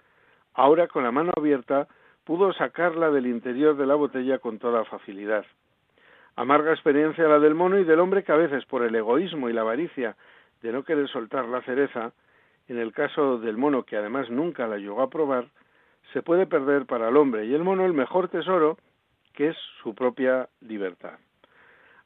Ahora, 0.54 0.86
con 0.86 1.02
la 1.02 1.10
mano 1.10 1.32
abierta, 1.36 1.88
pudo 2.24 2.52
sacarla 2.52 3.10
del 3.10 3.26
interior 3.26 3.76
de 3.76 3.86
la 3.86 3.94
botella 3.94 4.38
con 4.38 4.58
toda 4.58 4.84
facilidad. 4.84 5.44
Amarga 6.36 6.72
experiencia 6.72 7.28
la 7.28 7.38
del 7.38 7.54
mono 7.54 7.78
y 7.78 7.84
del 7.84 8.00
hombre 8.00 8.24
que 8.24 8.32
a 8.32 8.36
veces 8.36 8.64
por 8.64 8.82
el 8.82 8.94
egoísmo 8.94 9.50
y 9.50 9.52
la 9.52 9.60
avaricia 9.60 10.16
de 10.62 10.72
no 10.72 10.82
querer 10.84 11.08
soltar 11.08 11.46
la 11.46 11.60
cereza, 11.62 12.12
en 12.68 12.78
el 12.78 12.92
caso 12.92 13.38
del 13.38 13.58
mono 13.58 13.82
que 13.82 13.96
además 13.96 14.30
nunca 14.30 14.66
la 14.66 14.78
llegó 14.78 15.02
a 15.02 15.10
probar, 15.10 15.48
se 16.12 16.22
puede 16.22 16.46
perder 16.46 16.86
para 16.86 17.08
el 17.08 17.16
hombre 17.16 17.46
y 17.46 17.54
el 17.54 17.62
mono 17.62 17.84
el 17.84 17.92
mejor 17.92 18.28
tesoro 18.28 18.78
que 19.34 19.48
es 19.48 19.56
su 19.82 19.94
propia 19.94 20.48
libertad. 20.60 21.18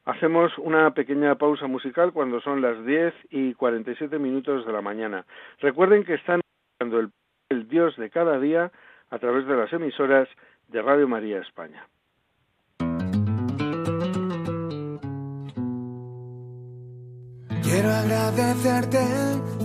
Hacemos 0.04 0.56
una 0.58 0.92
pequeña 0.94 1.34
pausa 1.34 1.66
musical 1.66 2.12
cuando 2.12 2.40
son 2.40 2.62
las 2.62 2.84
10 2.84 3.12
y 3.30 3.54
47 3.54 4.18
minutos 4.18 4.64
de 4.64 4.72
la 4.72 4.80
mañana. 4.80 5.26
Recuerden 5.58 6.04
que 6.04 6.14
están 6.14 6.40
el, 6.78 7.10
el 7.48 7.68
Dios 7.68 7.96
de 7.96 8.10
cada 8.10 8.38
día 8.38 8.70
a 9.10 9.18
través 9.18 9.46
de 9.46 9.56
las 9.56 9.72
emisoras 9.72 10.28
de 10.68 10.82
Radio 10.82 11.08
María 11.08 11.40
España. 11.40 11.86
Quiero 17.76 17.94
agradecerte 17.94 19.04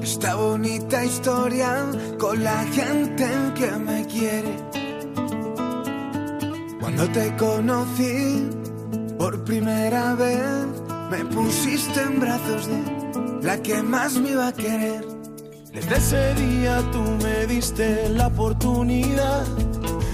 esta 0.03 0.35
bonita 0.35 1.05
historia 1.05 1.85
con 2.19 2.43
la 2.43 2.65
gente 2.65 3.25
que 3.55 3.71
me 3.71 4.05
quiere. 4.05 4.53
Cuando 6.81 7.07
te 7.11 7.33
conocí 7.37 8.49
por 9.17 9.41
primera 9.45 10.15
vez, 10.15 10.43
me 11.09 11.23
pusiste 11.23 12.01
en 12.01 12.19
brazos 12.19 12.67
de 12.67 13.47
la 13.47 13.63
que 13.63 13.81
más 13.81 14.19
me 14.19 14.31
iba 14.31 14.47
a 14.47 14.53
querer. 14.53 15.05
Desde 15.71 15.95
ese 15.95 16.33
día 16.33 16.83
tú 16.91 17.01
me 17.23 17.47
diste 17.47 18.09
la 18.09 18.27
oportunidad 18.27 19.45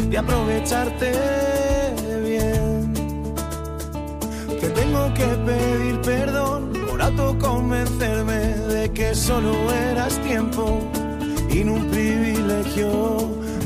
de 0.08 0.18
aprovecharte 0.20 1.14
bien. 2.24 2.94
Te 4.62 4.70
tengo 4.70 5.12
que 5.16 5.26
pedir 5.48 5.67
por 7.40 7.50
autoconvencerme 7.50 8.36
de 8.74 8.92
que 8.92 9.16
solo 9.16 9.72
eras 9.72 10.18
tiempo 10.22 10.80
y 11.50 11.64
no 11.64 11.74
un 11.74 11.88
privilegio. 11.88 12.90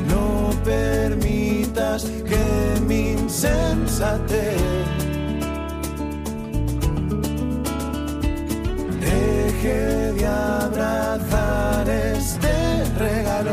No 0.07 0.49
permitas 0.63 2.03
que 2.03 2.81
mi 2.81 3.11
insensatez 3.11 4.61
deje 8.99 10.13
de 10.13 10.27
abrazar 10.27 11.89
este 11.89 12.83
regalo 12.97 13.51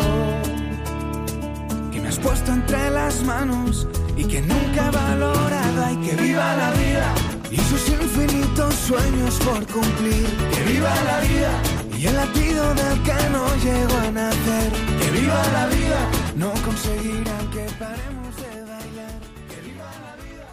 que 1.93 2.01
me 2.01 2.09
has 2.09 2.19
puesto 2.19 2.53
entre 2.53 2.91
las 2.91 3.23
manos 3.25 3.87
y 4.17 4.25
que 4.25 4.41
nunca 4.43 4.89
he 4.89 4.91
valorado. 4.91 5.85
Hay 5.85 5.97
que 5.97 6.17
viva 6.17 6.57
la 6.57 6.71
vida 6.73 7.28
y 7.51 7.57
sus 7.57 7.89
infinitos 7.89 8.75
sueños 8.75 9.39
por 9.45 9.65
cumplir. 9.73 10.27
Que 10.55 10.63
viva 10.73 10.93
la 11.05 11.21
vida 11.21 11.53
y 11.97 12.07
el 12.07 12.17
latido 12.17 12.75
del 12.75 13.03
que 13.03 13.19
no 13.33 13.45
llegó 13.65 13.97
a 13.99 14.11
nacer. 14.11 14.73
Que 15.01 15.11
viva 15.19 15.43
la 15.53 15.67
vida, 15.67 16.01
no 16.37 16.51
conseguirán 16.65 17.51
que 17.51 17.65
paremos 17.79 18.37
de 18.37 18.53
bailar. 18.71 19.19
Que 19.49 19.59
viva 19.67 19.89
la 20.05 20.15
vida 20.23 20.49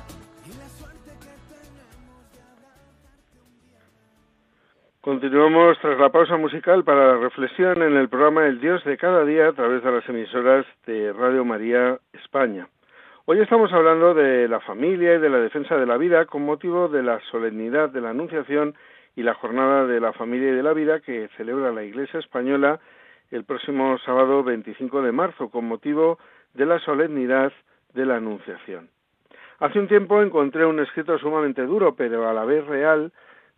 y 0.45 0.49
la 0.57 0.67
suerte 0.79 1.11
que 1.19 1.33
tenemos 1.51 2.31
de. 2.31 2.41
Continuamos 5.01 5.77
tras 5.81 5.99
la 5.99 6.09
pausa 6.09 6.37
musical 6.37 6.83
para 6.83 7.13
la 7.13 7.17
reflexión 7.17 7.81
en 7.81 7.97
el 7.97 8.09
programa 8.09 8.47
El 8.47 8.59
Dios 8.59 8.83
de 8.85 8.97
cada 8.97 9.25
día 9.25 9.49
a 9.49 9.53
través 9.53 9.83
de 9.83 9.91
las 9.91 10.07
emisoras 10.07 10.65
de 10.85 11.11
Radio 11.13 11.43
María 11.43 11.99
España. 12.13 12.67
Hoy 13.27 13.39
estamos 13.39 13.73
hablando 13.73 14.13
de 14.13 14.47
la 14.47 14.59
familia 14.59 15.15
y 15.15 15.17
de 15.17 15.31
la 15.31 15.39
defensa 15.39 15.75
de 15.77 15.87
la 15.87 15.97
vida 15.97 16.25
con 16.25 16.45
motivo 16.45 16.89
de 16.89 17.01
la 17.01 17.19
solemnidad 17.31 17.89
de 17.89 17.99
la 17.99 18.11
Anunciación 18.11 18.75
y 19.15 19.23
la 19.23 19.33
Jornada 19.33 19.87
de 19.87 19.99
la 19.99 20.13
Familia 20.13 20.49
y 20.49 20.55
de 20.55 20.61
la 20.61 20.73
Vida 20.73 20.99
que 20.99 21.27
celebra 21.35 21.71
la 21.71 21.81
Iglesia 21.81 22.19
Española 22.19 22.79
el 23.31 23.43
próximo 23.43 23.97
sábado 24.05 24.43
25 24.43 25.01
de 25.01 25.11
marzo 25.11 25.49
con 25.49 25.67
motivo 25.67 26.19
de 26.53 26.67
la 26.67 26.77
solemnidad 26.77 27.51
de 27.95 28.05
la 28.05 28.17
Anunciación. 28.17 28.89
Hace 29.57 29.79
un 29.79 29.87
tiempo 29.87 30.21
encontré 30.21 30.63
un 30.63 30.79
escrito 30.79 31.17
sumamente 31.17 31.65
duro, 31.65 31.95
pero 31.95 32.29
a 32.29 32.33
la 32.33 32.45
vez 32.45 32.63
real, 32.67 33.11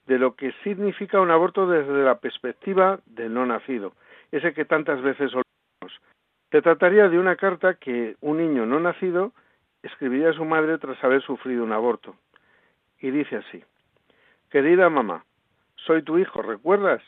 de 0.05 0.17
lo 0.17 0.35
que 0.35 0.53
significa 0.63 1.19
un 1.19 1.29
aborto 1.31 1.67
desde 1.67 2.05
la 2.05 2.19
perspectiva 2.19 3.01
del 3.05 3.33
no 3.33 3.45
nacido, 3.45 3.91
ese 4.31 4.53
que 4.53 4.63
tantas 4.63 5.01
veces 5.01 5.33
olvidamos. 5.33 6.01
Se 6.51 6.61
trataría 6.61 7.09
de 7.09 7.19
una 7.19 7.35
carta 7.35 7.73
que 7.73 8.15
un 8.21 8.37
niño 8.37 8.65
no 8.65 8.79
nacido 8.79 9.33
escribiría 9.87 10.29
a 10.29 10.33
su 10.33 10.45
madre 10.45 10.77
tras 10.77 11.03
haber 11.03 11.21
sufrido 11.21 11.63
un 11.63 11.73
aborto. 11.73 12.15
Y 12.99 13.11
dice 13.11 13.37
así, 13.37 13.63
Querida 14.49 14.89
mamá, 14.89 15.25
soy 15.75 16.03
tu 16.03 16.17
hijo, 16.17 16.41
¿recuerdas? 16.41 17.03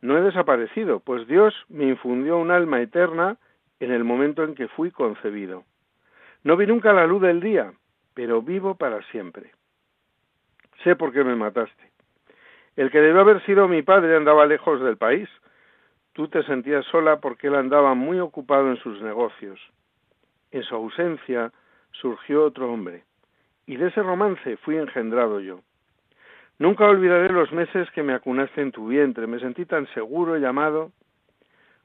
No 0.00 0.16
he 0.16 0.20
desaparecido, 0.20 1.00
pues 1.00 1.26
Dios 1.26 1.54
me 1.68 1.84
infundió 1.84 2.38
un 2.38 2.50
alma 2.50 2.80
eterna 2.80 3.36
en 3.80 3.92
el 3.92 4.04
momento 4.04 4.44
en 4.44 4.54
que 4.54 4.68
fui 4.68 4.90
concebido. 4.90 5.64
No 6.44 6.56
vi 6.56 6.66
nunca 6.66 6.92
la 6.92 7.06
luz 7.06 7.22
del 7.22 7.40
día, 7.40 7.72
pero 8.14 8.42
vivo 8.42 8.74
para 8.76 9.02
siempre. 9.10 9.52
Sé 10.82 10.96
por 10.96 11.12
qué 11.12 11.22
me 11.24 11.36
mataste. 11.36 11.90
El 12.76 12.90
que 12.90 13.00
debió 13.00 13.20
haber 13.20 13.44
sido 13.44 13.68
mi 13.68 13.82
padre 13.82 14.16
andaba 14.16 14.46
lejos 14.46 14.80
del 14.80 14.96
país. 14.96 15.28
Tú 16.12 16.28
te 16.28 16.42
sentías 16.44 16.84
sola 16.86 17.20
porque 17.20 17.48
él 17.48 17.54
andaba 17.54 17.94
muy 17.94 18.18
ocupado 18.18 18.70
en 18.70 18.76
sus 18.78 19.00
negocios. 19.02 19.60
En 20.50 20.62
su 20.62 20.74
ausencia 20.74 21.52
surgió 21.92 22.44
otro 22.44 22.72
hombre, 22.72 23.04
y 23.66 23.76
de 23.76 23.88
ese 23.88 24.02
romance 24.02 24.56
fui 24.58 24.76
engendrado 24.76 25.40
yo. 25.40 25.60
Nunca 26.58 26.86
olvidaré 26.86 27.32
los 27.32 27.50
meses 27.52 27.90
que 27.90 28.02
me 28.02 28.14
acunaste 28.14 28.60
en 28.60 28.72
tu 28.72 28.86
vientre, 28.88 29.26
me 29.26 29.40
sentí 29.40 29.64
tan 29.66 29.86
seguro 29.94 30.38
y 30.38 30.44
amado. 30.44 30.92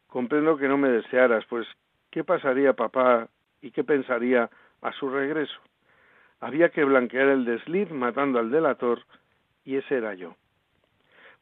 Comprendo 0.08 0.58
que 0.58 0.68
no 0.68 0.78
me 0.78 0.90
desearas, 0.90 1.46
pues 1.46 1.68
¿qué 2.12 2.24
pasaría 2.24 2.74
papá 2.74 3.28
y 3.62 3.72
qué 3.72 3.84
pensaría 3.84 4.50
a 4.82 4.92
su 4.94 5.10
regreso? 5.10 5.60
Había 6.40 6.70
que 6.70 6.84
blanquear 6.84 7.30
el 7.30 7.46
desliz 7.46 7.90
matando 7.92 8.40
al 8.40 8.52
delator, 8.52 9.02
y 9.66 9.78
ese 9.78 9.98
era 9.98 10.14
yo. 10.14 10.36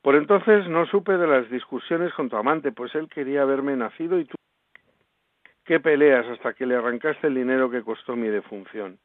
Por 0.02 0.16
entonces 0.16 0.68
no 0.70 0.86
supe 0.86 1.18
de 1.18 1.28
las 1.28 1.50
discusiones 1.50 2.14
con 2.14 2.30
tu 2.30 2.38
amante, 2.38 2.72
pues 2.72 2.94
él 2.96 3.10
quería 3.10 3.44
verme 3.44 3.76
nacido 3.76 4.20
y 4.20 4.26
qué 5.66 5.80
peleas 5.80 6.26
hasta 6.28 6.54
que 6.54 6.66
le 6.66 6.76
arrancaste 6.76 7.28
el 7.28 7.36
dinero 7.36 7.70
que 7.70 7.84
costó 7.84 8.16
mi 8.16 8.28
defunción. 8.28 9.00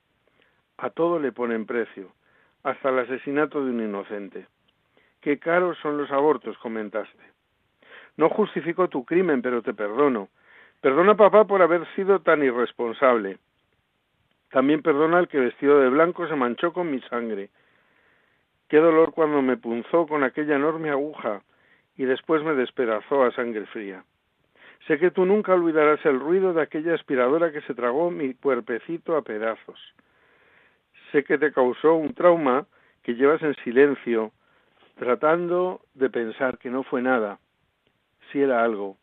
A 0.79 0.90
todo 0.90 1.18
le 1.18 1.33
ponen 1.33 1.66
precio, 1.66 2.12
hasta 2.62 2.90
el 2.90 3.01
asesinato 3.01 3.64
de 3.64 3.70
un 3.70 3.83
inocente. 3.83 4.46
Qué 5.20 5.38
caros 5.38 5.79
son 5.79 5.99
los 5.99 6.11
abortos, 6.11 6.57
comentaste. 6.59 7.23
No 8.16 8.29
justifico 8.29 8.88
tu 8.88 9.05
crimen, 9.05 9.42
pero 9.42 9.62
te 9.62 9.75
perdono. 9.75 10.29
Perdona 10.81 11.16
papá 11.16 11.46
por 11.46 11.62
haber 11.62 11.87
sido 11.94 12.20
tan 12.20 12.42
irresponsable. 12.42 13.38
También 14.51 14.83
perdona 14.83 15.18
al 15.18 15.29
que 15.29 15.38
vestido 15.38 15.81
de 15.81 15.88
blanco 15.88 16.27
se 16.27 16.35
manchó 16.35 16.73
con 16.73 16.90
mi 16.90 17.01
sangre. 17.03 17.51
Qué 18.68 18.79
dolor 18.79 19.12
cuando 19.12 19.42
me 19.42 19.57
punzó 19.57 20.07
con 20.07 20.25
aquella 20.25 20.57
enorme 20.57 20.90
aguja 20.90 21.42
y 21.96 22.05
después 22.05 22.42
me 22.42 22.55
despedazó 22.55 23.25
a 23.25 23.33
sangre 23.33 23.66
fría. 23.66 24.05
Sé 24.86 24.98
que 24.98 25.10
tú 25.10 25.24
nunca 25.26 25.54
olvidarás 25.54 26.04
el 26.06 26.18
ruido 26.18 26.52
de 26.52 26.62
aquella 26.62 26.94
aspiradora 26.94 27.52
que 27.52 27.60
se 27.62 27.74
tragó 27.74 28.10
mi 28.10 28.34
cuerpecito 28.34 29.16
a 29.16 29.22
pedazos. 29.22 29.78
Sé 31.12 31.24
que 31.24 31.38
te 31.38 31.52
causó 31.52 31.94
un 31.94 32.14
trauma 32.14 32.66
que 33.02 33.14
llevas 33.14 33.42
en 33.42 33.54
silencio, 33.56 34.32
tratando 34.96 35.80
de 35.94 36.10
pensar 36.10 36.58
que 36.58 36.70
no 36.70 36.82
fue 36.82 37.02
nada, 37.02 37.38
si 38.30 38.40
era 38.40 38.64
algo. 38.64 38.96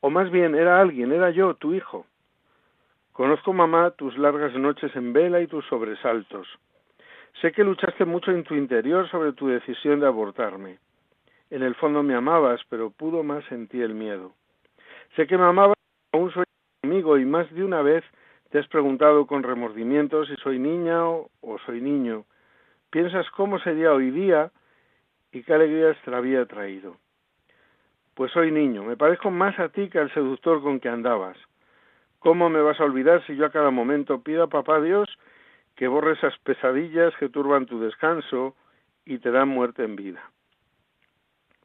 O 0.00 0.10
más 0.10 0.30
bien 0.30 0.54
era 0.54 0.80
alguien, 0.80 1.12
era 1.12 1.30
yo, 1.30 1.54
tu 1.54 1.74
hijo. 1.74 2.06
Conozco, 3.12 3.52
mamá, 3.52 3.90
tus 3.90 4.16
largas 4.16 4.54
noches 4.54 4.94
en 4.94 5.12
vela 5.12 5.40
y 5.40 5.48
tus 5.48 5.64
sobresaltos. 5.66 6.46
Sé 7.40 7.52
que 7.52 7.64
luchaste 7.64 8.04
mucho 8.04 8.30
en 8.30 8.44
tu 8.44 8.54
interior 8.54 9.08
sobre 9.10 9.32
tu 9.32 9.48
decisión 9.48 10.00
de 10.00 10.06
abortarme. 10.06 10.78
En 11.50 11.62
el 11.62 11.74
fondo 11.74 12.02
me 12.02 12.14
amabas, 12.14 12.60
pero 12.68 12.90
pudo 12.90 13.22
más 13.22 13.50
en 13.50 13.68
ti 13.68 13.80
el 13.80 13.94
miedo. 13.94 14.32
Sé 15.16 15.26
que 15.26 15.36
me 15.36 15.44
amabas, 15.44 15.76
aún 16.12 16.30
soy 16.32 16.44
amigo 16.82 17.18
y 17.18 17.24
más 17.24 17.52
de 17.52 17.64
una 17.64 17.82
vez 17.82 18.04
te 18.50 18.58
has 18.58 18.68
preguntado 18.68 19.26
con 19.26 19.42
remordimiento 19.42 20.24
si 20.24 20.34
soy 20.36 20.58
niña 20.58 21.04
o, 21.06 21.28
soy 21.66 21.80
niño. 21.80 22.24
Piensas 22.90 23.28
cómo 23.30 23.58
sería 23.58 23.92
hoy 23.92 24.10
día 24.10 24.50
y 25.32 25.42
qué 25.42 25.54
alegrías 25.54 25.96
te 26.04 26.14
había 26.14 26.46
traído. 26.46 26.96
Pues 28.14 28.32
soy 28.32 28.50
niño, 28.50 28.82
me 28.82 28.96
parezco 28.96 29.30
más 29.30 29.58
a 29.58 29.68
ti 29.68 29.88
que 29.90 29.98
al 29.98 30.12
seductor 30.14 30.62
con 30.62 30.80
que 30.80 30.88
andabas. 30.88 31.36
¿Cómo 32.18 32.48
me 32.48 32.60
vas 32.60 32.80
a 32.80 32.84
olvidar 32.84 33.24
si 33.26 33.36
yo 33.36 33.46
a 33.46 33.52
cada 33.52 33.70
momento 33.70 34.22
pido 34.22 34.44
a 34.44 34.48
papá 34.48 34.80
Dios 34.80 35.08
que 35.76 35.86
borre 35.86 36.14
esas 36.14 36.36
pesadillas 36.38 37.14
que 37.16 37.28
turban 37.28 37.66
tu 37.66 37.78
descanso 37.78 38.56
y 39.04 39.18
te 39.18 39.30
dan 39.30 39.48
muerte 39.48 39.84
en 39.84 39.94
vida? 39.94 40.22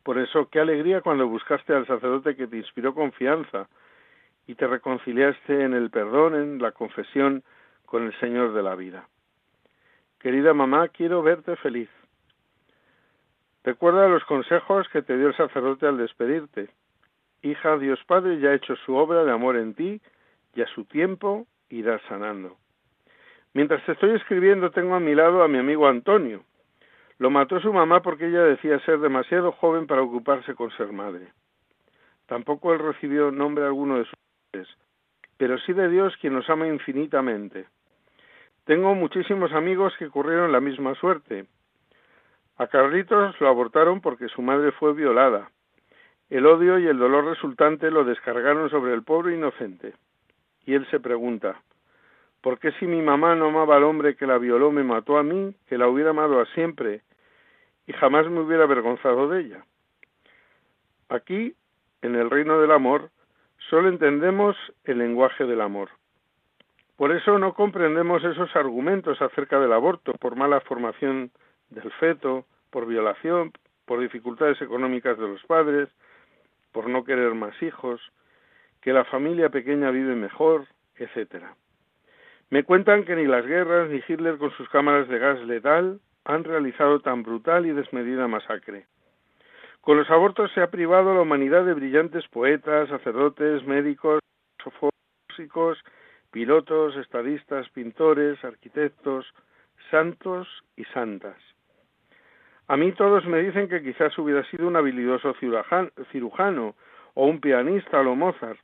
Por 0.03 0.19
eso, 0.19 0.49
qué 0.49 0.59
alegría 0.59 1.01
cuando 1.01 1.27
buscaste 1.27 1.73
al 1.73 1.87
sacerdote 1.87 2.35
que 2.35 2.47
te 2.47 2.57
inspiró 2.57 2.93
confianza 2.93 3.67
y 4.45 4.55
te 4.55 4.67
reconciliaste 4.67 5.63
en 5.63 5.73
el 5.73 5.89
perdón, 5.89 6.35
en 6.35 6.61
la 6.61 6.71
confesión 6.71 7.43
con 7.85 8.03
el 8.03 8.19
Señor 8.19 8.53
de 8.53 8.63
la 8.63 8.75
vida. 8.75 9.07
Querida 10.19 10.53
mamá, 10.53 10.89
quiero 10.89 11.21
verte 11.21 11.55
feliz. 11.57 11.89
Recuerda 13.63 14.09
los 14.09 14.25
consejos 14.25 14.87
que 14.89 15.01
te 15.01 15.17
dio 15.17 15.27
el 15.27 15.37
sacerdote 15.37 15.87
al 15.87 15.97
despedirte. 15.97 16.69
Hija, 17.41 17.77
Dios 17.77 18.03
Padre 18.05 18.39
ya 18.39 18.49
ha 18.49 18.55
hecho 18.55 18.75
su 18.75 18.95
obra 18.95 19.23
de 19.23 19.31
amor 19.31 19.55
en 19.55 19.73
ti 19.73 20.01
y 20.53 20.61
a 20.61 20.67
su 20.67 20.83
tiempo 20.85 21.47
irás 21.69 22.01
sanando. 22.09 22.57
Mientras 23.53 23.85
te 23.85 23.93
estoy 23.93 24.11
escribiendo 24.11 24.71
tengo 24.71 24.95
a 24.95 24.99
mi 24.99 25.15
lado 25.15 25.43
a 25.43 25.47
mi 25.47 25.59
amigo 25.59 25.87
Antonio. 25.87 26.43
Lo 27.23 27.29
mató 27.29 27.57
su 27.61 27.71
mamá 27.71 28.01
porque 28.01 28.27
ella 28.27 28.43
decía 28.43 28.77
ser 28.79 28.99
demasiado 28.99 29.53
joven 29.53 29.87
para 29.87 30.01
ocuparse 30.01 30.55
con 30.55 30.71
ser 30.71 30.91
madre. 30.91 31.29
Tampoco 32.25 32.73
él 32.73 32.79
recibió 32.79 33.31
nombre 33.31 33.63
alguno 33.63 33.97
de 33.97 34.03
sus 34.03 34.19
padres, 34.51 34.67
pero 35.37 35.57
sí 35.59 35.71
de 35.71 35.87
Dios 35.87 36.13
quien 36.17 36.33
nos 36.33 36.49
ama 36.49 36.67
infinitamente. 36.67 37.67
Tengo 38.65 38.93
muchísimos 38.93 39.53
amigos 39.53 39.93
que 39.97 40.09
corrieron 40.09 40.51
la 40.51 40.59
misma 40.59 40.95
suerte. 40.95 41.45
A 42.57 42.67
Carlitos 42.67 43.39
lo 43.39 43.47
abortaron 43.47 44.01
porque 44.01 44.27
su 44.27 44.41
madre 44.41 44.73
fue 44.73 44.91
violada. 44.91 45.49
El 46.29 46.45
odio 46.45 46.77
y 46.77 46.87
el 46.87 46.97
dolor 46.97 47.23
resultante 47.23 47.89
lo 47.89 48.03
descargaron 48.03 48.69
sobre 48.69 48.93
el 48.93 49.03
pobre 49.03 49.33
inocente. 49.33 49.93
Y 50.65 50.73
él 50.73 50.85
se 50.91 50.99
pregunta, 50.99 51.61
¿por 52.41 52.59
qué 52.59 52.73
si 52.73 52.85
mi 52.85 53.01
mamá 53.01 53.33
no 53.35 53.45
amaba 53.45 53.77
al 53.77 53.85
hombre 53.85 54.17
que 54.17 54.27
la 54.27 54.37
violó 54.37 54.73
me 54.73 54.83
mató 54.83 55.17
a 55.17 55.23
mí, 55.23 55.55
que 55.69 55.77
la 55.77 55.87
hubiera 55.87 56.09
amado 56.09 56.41
a 56.41 56.45
siempre, 56.47 57.01
y 57.87 57.93
jamás 57.93 58.27
me 58.29 58.41
hubiera 58.41 58.63
avergonzado 58.63 59.27
de 59.29 59.41
ella? 59.41 59.65
Aquí, 61.09 61.55
en 62.01 62.15
el 62.15 62.29
reino 62.29 62.59
del 62.59 62.71
amor, 62.71 63.11
solo 63.69 63.89
entendemos 63.89 64.55
el 64.83 64.99
lenguaje 64.99 65.45
del 65.45 65.61
amor. 65.61 65.89
Por 66.95 67.11
eso 67.11 67.39
no 67.39 67.53
comprendemos 67.53 68.23
esos 68.23 68.55
argumentos 68.55 69.21
acerca 69.21 69.59
del 69.59 69.73
aborto 69.73 70.13
por 70.13 70.35
mala 70.35 70.61
formación 70.61 71.31
del 71.69 71.91
feto, 71.93 72.45
por 72.69 72.85
violación, 72.85 73.51
por 73.85 73.99
dificultades 73.99 74.61
económicas 74.61 75.17
de 75.17 75.27
los 75.27 75.43
padres, 75.43 75.89
por 76.71 76.89
no 76.89 77.03
querer 77.03 77.33
más 77.33 77.61
hijos, 77.61 78.01
que 78.81 78.93
la 78.93 79.05
familia 79.05 79.49
pequeña 79.49 79.91
vive 79.91 80.15
mejor, 80.15 80.67
etcétera. 80.95 81.55
Me 82.49 82.63
cuentan 82.63 83.05
que 83.05 83.15
ni 83.15 83.25
las 83.25 83.45
guerras 83.45 83.89
ni 83.89 84.01
Hitler 84.07 84.37
con 84.37 84.51
sus 84.51 84.69
cámaras 84.69 85.07
de 85.07 85.19
gas 85.19 85.39
letal 85.41 85.99
han 86.25 86.43
realizado 86.43 86.99
tan 86.99 87.23
brutal 87.23 87.65
y 87.65 87.71
desmedida 87.71 88.27
masacre. 88.27 88.85
Con 89.81 89.97
los 89.97 90.09
abortos 90.09 90.51
se 90.53 90.61
ha 90.61 90.71
privado 90.71 91.11
a 91.11 91.15
la 91.15 91.21
humanidad 91.21 91.65
de 91.65 91.73
brillantes 91.73 92.27
poetas, 92.29 92.89
sacerdotes, 92.89 93.65
médicos, 93.65 94.21
físicos, 95.27 95.77
pilotos, 96.31 96.95
estadistas, 96.95 97.69
pintores, 97.69 98.43
arquitectos, 98.43 99.25
santos 99.91 100.47
y 100.77 100.85
santas. 100.85 101.37
A 102.67 102.77
mí 102.77 102.93
todos 102.93 103.25
me 103.25 103.39
dicen 103.39 103.67
que 103.67 103.83
quizás 103.83 104.17
hubiera 104.17 104.43
sido 104.49 104.67
un 104.67 104.77
habilidoso 104.77 105.35
cirujano 106.11 106.75
o 107.13 107.25
un 107.25 107.41
pianista 107.41 107.99
o 107.99 108.15
Mozart. 108.15 108.59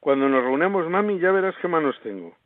Cuando 0.00 0.28
nos 0.28 0.42
reunimos, 0.42 0.90
mami, 0.90 1.18
ya 1.20 1.30
verás 1.30 1.54
qué 1.62 1.68
manos 1.68 1.98
tengo. 2.02 2.36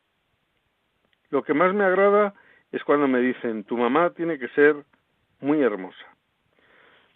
Lo 1.30 1.42
que 1.42 1.54
más 1.54 1.74
me 1.74 1.84
agrada 1.84 2.34
es 2.72 2.84
cuando 2.84 3.08
me 3.08 3.20
dicen, 3.20 3.64
tu 3.64 3.76
mamá 3.76 4.10
tiene 4.10 4.38
que 4.38 4.48
ser 4.48 4.76
muy 5.40 5.62
hermosa. 5.62 6.04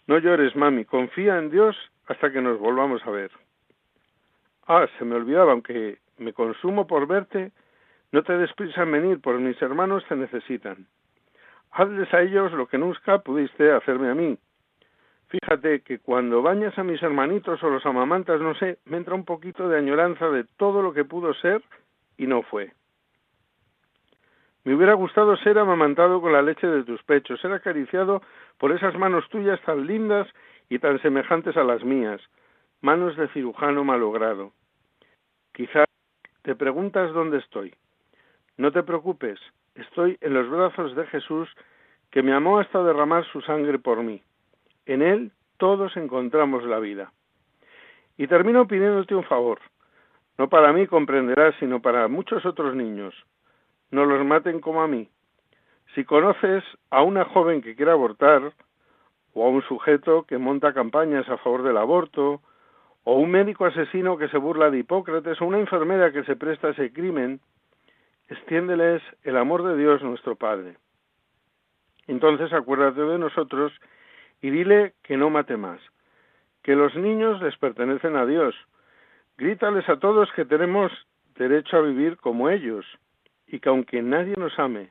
No 0.07 0.17
llores, 0.17 0.55
mami, 0.55 0.85
confía 0.85 1.37
en 1.37 1.49
Dios 1.49 1.77
hasta 2.07 2.31
que 2.31 2.41
nos 2.41 2.59
volvamos 2.59 3.05
a 3.05 3.11
ver. 3.11 3.31
Ah, 4.67 4.87
se 4.97 5.05
me 5.05 5.15
olvidaba, 5.15 5.51
aunque 5.51 5.99
me 6.17 6.33
consumo 6.33 6.87
por 6.87 7.07
verte, 7.07 7.51
no 8.11 8.23
te 8.23 8.37
des 8.37 8.53
prisa 8.53 8.83
en 8.83 8.91
venir, 8.91 9.21
pues 9.21 9.39
mis 9.39 9.61
hermanos 9.61 10.05
te 10.07 10.15
necesitan. 10.15 10.87
Hazles 11.71 12.13
a 12.13 12.21
ellos 12.21 12.51
lo 12.51 12.67
que 12.67 12.77
nunca 12.77 13.19
pudiste 13.19 13.71
hacerme 13.71 14.09
a 14.09 14.15
mí. 14.15 14.37
Fíjate 15.27 15.81
que 15.81 15.97
cuando 15.97 16.43
bañas 16.43 16.77
a 16.77 16.83
mis 16.83 17.01
hermanitos 17.01 17.63
o 17.63 17.69
los 17.69 17.85
amamantas, 17.85 18.39
no 18.39 18.53
sé, 18.55 18.77
me 18.85 18.97
entra 18.97 19.15
un 19.15 19.25
poquito 19.25 19.67
de 19.67 19.79
añoranza 19.79 20.29
de 20.29 20.43
todo 20.57 20.83
lo 20.83 20.93
que 20.93 21.05
pudo 21.05 21.33
ser 21.33 21.63
y 22.17 22.27
no 22.27 22.43
fue. 22.43 22.71
Me 24.65 24.75
hubiera 24.75 24.93
gustado 24.93 25.35
ser 25.37 25.59
amamantado 25.59 26.21
con 26.21 26.31
la 26.31 26.41
leche 26.41 26.67
de 26.67 26.83
tus 26.83 27.03
pechos, 27.03 27.39
ser 27.41 27.51
acariciado 27.51 28.21
por 28.57 28.71
esas 28.71 28.95
manos 28.95 29.27
tuyas 29.29 29.59
tan 29.63 29.85
lindas 29.85 30.27
y 30.69 30.79
tan 30.79 31.01
semejantes 31.01 31.57
a 31.57 31.65
las 31.65 31.83
mías, 31.83 32.21
manos 32.79 33.17
de 33.17 33.27
cirujano 33.29 33.83
malogrado. 33.83 34.53
Quizás 35.51 35.85
te 36.43 36.55
preguntas 36.55 37.11
dónde 37.11 37.39
estoy. 37.39 37.75
No 38.55 38.71
te 38.71 38.83
preocupes, 38.83 39.37
estoy 39.75 40.17
en 40.21 40.33
los 40.33 40.49
brazos 40.49 40.95
de 40.95 41.07
Jesús 41.07 41.49
que 42.09 42.23
me 42.23 42.33
amó 42.33 42.59
hasta 42.59 42.83
derramar 42.83 43.25
su 43.25 43.41
sangre 43.41 43.79
por 43.79 44.01
mí. 44.01 44.23
En 44.85 45.01
Él 45.01 45.31
todos 45.57 45.97
encontramos 45.97 46.63
la 46.63 46.79
vida. 46.79 47.11
Y 48.15 48.27
termino 48.27 48.65
pidiéndote 48.65 49.13
un 49.13 49.23
favor. 49.25 49.59
No 50.37 50.47
para 50.47 50.71
mí 50.71 50.87
comprenderás, 50.87 51.53
sino 51.59 51.81
para 51.81 52.07
muchos 52.07 52.45
otros 52.45 52.75
niños 52.75 53.13
no 53.93 54.05
los 54.05 54.25
maten 54.25 54.59
como 54.59 54.81
a 54.81 54.87
mí. 54.87 55.07
Si 55.93 56.03
conoces 56.03 56.63
a 56.89 57.03
una 57.03 57.25
joven 57.25 57.61
que 57.61 57.75
quiere 57.75 57.91
abortar, 57.91 58.51
o 59.35 59.45
a 59.45 59.49
un 59.49 59.61
sujeto 59.63 60.23
que 60.23 60.39
monta 60.39 60.73
campañas 60.73 61.29
a 61.29 61.37
favor 61.37 61.61
del 61.61 61.77
aborto, 61.77 62.41
o 63.03 63.15
un 63.15 63.29
médico 63.29 63.65
asesino 63.65 64.17
que 64.17 64.29
se 64.29 64.37
burla 64.37 64.71
de 64.71 64.79
Hipócrates, 64.79 65.39
o 65.39 65.45
una 65.45 65.59
enfermera 65.59 66.11
que 66.11 66.23
se 66.23 66.35
presta 66.35 66.67
a 66.67 66.71
ese 66.71 66.91
crimen, 66.91 67.39
extiéndeles 68.29 69.03
el 69.23 69.37
amor 69.37 69.63
de 69.63 69.77
Dios 69.77 70.01
nuestro 70.01 70.35
Padre. 70.35 70.77
Entonces 72.07 72.51
acuérdate 72.51 73.01
de 73.01 73.19
nosotros 73.19 73.71
y 74.41 74.49
dile 74.49 74.93
que 75.03 75.17
no 75.17 75.29
mate 75.29 75.55
más, 75.55 75.79
que 76.63 76.75
los 76.75 76.95
niños 76.95 77.39
les 77.43 77.55
pertenecen 77.57 78.15
a 78.15 78.25
Dios. 78.25 78.55
Grítales 79.37 79.87
a 79.87 79.99
todos 79.99 80.31
que 80.31 80.45
tenemos 80.45 80.91
derecho 81.35 81.77
a 81.77 81.81
vivir 81.81 82.17
como 82.17 82.49
ellos, 82.49 82.85
y 83.53 83.59
que 83.59 83.69
aunque 83.69 84.01
nadie 84.01 84.33
nos 84.35 84.57
ame, 84.57 84.89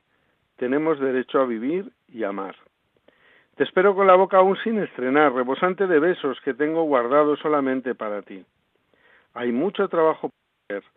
tenemos 0.55 0.97
derecho 0.97 1.41
a 1.41 1.45
vivir 1.45 1.91
y 2.07 2.23
amar. 2.23 2.55
Te 3.57 3.65
espero 3.65 3.93
con 3.93 4.07
la 4.07 4.15
boca 4.15 4.37
aún 4.37 4.55
sin 4.63 4.79
estrenar, 4.79 5.33
rebosante 5.33 5.85
de 5.85 5.99
besos 5.99 6.39
que 6.45 6.53
tengo 6.53 6.83
guardados 6.83 7.39
solamente 7.39 7.93
para 7.93 8.21
ti. 8.21 8.45
Hay 9.33 9.51
mucho 9.51 9.89
trabajo 9.89 10.29
por 10.29 10.77
hacer. 10.77 10.89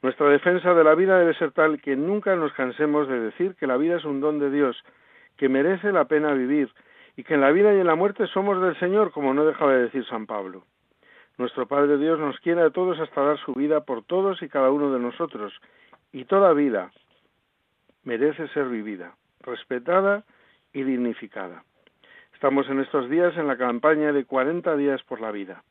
Nuestra 0.00 0.28
defensa 0.28 0.74
de 0.74 0.84
la 0.84 0.94
vida 0.94 1.18
debe 1.18 1.34
ser 1.34 1.50
tal 1.50 1.82
que 1.82 1.96
nunca 1.96 2.36
nos 2.36 2.52
cansemos 2.52 3.08
de 3.08 3.18
decir 3.18 3.56
que 3.56 3.66
la 3.66 3.76
vida 3.76 3.96
es 3.96 4.04
un 4.04 4.20
don 4.20 4.38
de 4.38 4.52
Dios, 4.52 4.80
que 5.36 5.48
merece 5.48 5.90
la 5.90 6.04
pena 6.04 6.34
vivir, 6.34 6.70
y 7.16 7.24
que 7.24 7.34
en 7.34 7.40
la 7.40 7.50
vida 7.50 7.74
y 7.74 7.80
en 7.80 7.88
la 7.88 7.96
muerte 7.96 8.28
somos 8.28 8.62
del 8.62 8.78
Señor, 8.78 9.10
como 9.10 9.34
no 9.34 9.44
dejaba 9.44 9.72
de 9.72 9.82
decir 9.82 10.06
San 10.06 10.26
Pablo. 10.26 10.62
Nuestro 11.36 11.66
Padre 11.66 11.98
Dios 11.98 12.20
nos 12.20 12.38
quiere 12.38 12.62
a 12.62 12.70
todos 12.70 13.00
hasta 13.00 13.22
dar 13.22 13.38
su 13.38 13.54
vida 13.54 13.80
por 13.80 14.04
todos 14.04 14.40
y 14.40 14.48
cada 14.48 14.70
uno 14.70 14.92
de 14.92 15.00
nosotros, 15.00 15.52
y 16.12 16.24
toda 16.24 16.52
vida, 16.52 16.92
merece 18.08 18.48
ser 18.48 18.70
vivida, 18.70 19.12
respetada 19.40 20.24
y 20.72 20.82
dignificada. 20.82 21.62
Estamos 22.32 22.66
en 22.70 22.80
estos 22.80 23.10
días 23.10 23.36
en 23.36 23.46
la 23.46 23.58
campaña 23.58 24.14
de 24.14 24.24
40 24.24 24.78
días 24.78 25.02
por 25.02 25.20
la 25.20 25.30
vida. 25.30 25.62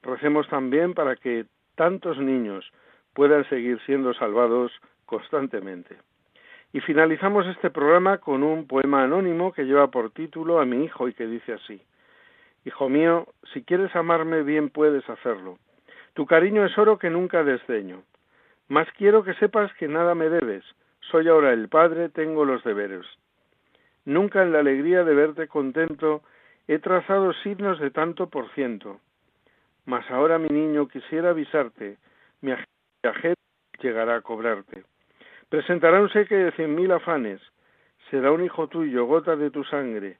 Recemos 0.00 0.48
también 0.48 0.94
para 0.94 1.16
que 1.16 1.46
tantos 1.74 2.18
niños 2.18 2.70
puedan 3.14 3.48
seguir 3.48 3.80
siendo 3.84 4.14
salvados 4.14 4.70
constantemente. 5.06 5.96
Y 6.72 6.78
finalizamos 6.78 7.48
este 7.48 7.68
programa 7.70 8.18
con 8.18 8.44
un 8.44 8.68
poema 8.68 9.02
anónimo 9.02 9.52
que 9.52 9.64
lleva 9.64 9.90
por 9.90 10.12
título 10.12 10.60
a 10.60 10.64
mi 10.64 10.84
hijo 10.84 11.08
y 11.08 11.14
que 11.14 11.26
dice 11.26 11.54
así. 11.54 11.82
Hijo 12.64 12.88
mío, 12.88 13.26
si 13.52 13.64
quieres 13.64 13.94
amarme 13.96 14.44
bien 14.44 14.70
puedes 14.70 15.08
hacerlo. 15.10 15.58
Tu 16.14 16.26
cariño 16.26 16.64
es 16.64 16.78
oro 16.78 17.00
que 17.00 17.10
nunca 17.10 17.42
desdeño. 17.42 18.04
Más 18.68 18.86
quiero 18.96 19.24
que 19.24 19.34
sepas 19.34 19.74
que 19.74 19.88
nada 19.88 20.14
me 20.14 20.28
debes, 20.28 20.64
soy 21.10 21.28
ahora 21.28 21.52
el 21.52 21.68
Padre, 21.68 22.08
tengo 22.08 22.44
los 22.44 22.62
deberes. 22.64 23.06
Nunca 24.04 24.42
en 24.42 24.52
la 24.52 24.60
alegría 24.60 25.04
de 25.04 25.14
verte 25.14 25.48
contento 25.48 26.22
he 26.66 26.78
trazado 26.78 27.32
signos 27.42 27.78
de 27.80 27.90
tanto 27.90 28.28
por 28.28 28.50
ciento. 28.54 29.00
Mas 29.84 30.08
ahora, 30.10 30.38
mi 30.38 30.48
niño, 30.48 30.88
quisiera 30.88 31.30
avisarte, 31.30 31.98
mi 32.40 32.52
viajero 33.02 33.34
llegará 33.80 34.16
a 34.16 34.20
cobrarte. 34.20 34.84
Presentará 35.48 36.00
un 36.00 36.08
seque 36.10 36.36
de 36.36 36.52
cien 36.52 36.74
mil 36.74 36.92
afanes, 36.92 37.40
será 38.10 38.30
un 38.32 38.44
hijo 38.44 38.68
tuyo, 38.68 39.06
gota 39.06 39.36
de 39.36 39.50
tu 39.50 39.64
sangre, 39.64 40.18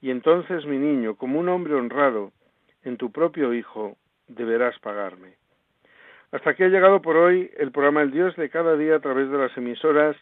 y 0.00 0.10
entonces, 0.10 0.66
mi 0.66 0.78
niño, 0.78 1.16
como 1.16 1.38
un 1.38 1.48
hombre 1.48 1.74
honrado, 1.74 2.32
en 2.82 2.96
tu 2.96 3.10
propio 3.10 3.54
hijo 3.54 3.96
deberás 4.28 4.78
pagarme. 4.80 5.34
Hasta 6.36 6.50
aquí 6.50 6.64
ha 6.64 6.68
llegado 6.68 7.00
por 7.00 7.16
hoy 7.16 7.50
el 7.56 7.72
programa 7.72 8.02
El 8.02 8.10
Dios 8.10 8.36
de 8.36 8.50
cada 8.50 8.76
día 8.76 8.96
a 8.96 9.00
través 9.00 9.30
de 9.30 9.38
las 9.38 9.56
emisoras 9.56 10.14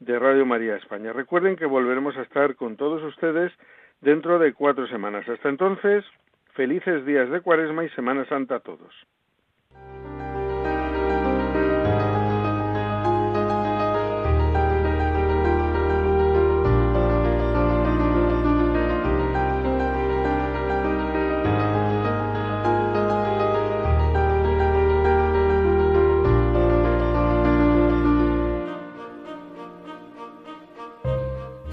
de 0.00 0.18
Radio 0.18 0.44
María 0.44 0.74
España. 0.74 1.12
Recuerden 1.12 1.54
que 1.54 1.66
volveremos 1.66 2.16
a 2.16 2.22
estar 2.22 2.56
con 2.56 2.76
todos 2.76 3.00
ustedes 3.04 3.52
dentro 4.00 4.40
de 4.40 4.54
cuatro 4.54 4.88
semanas. 4.88 5.28
Hasta 5.28 5.48
entonces, 5.48 6.04
felices 6.54 7.06
días 7.06 7.30
de 7.30 7.40
Cuaresma 7.42 7.84
y 7.84 7.90
Semana 7.90 8.24
Santa 8.24 8.56
a 8.56 8.58
todos. 8.58 8.92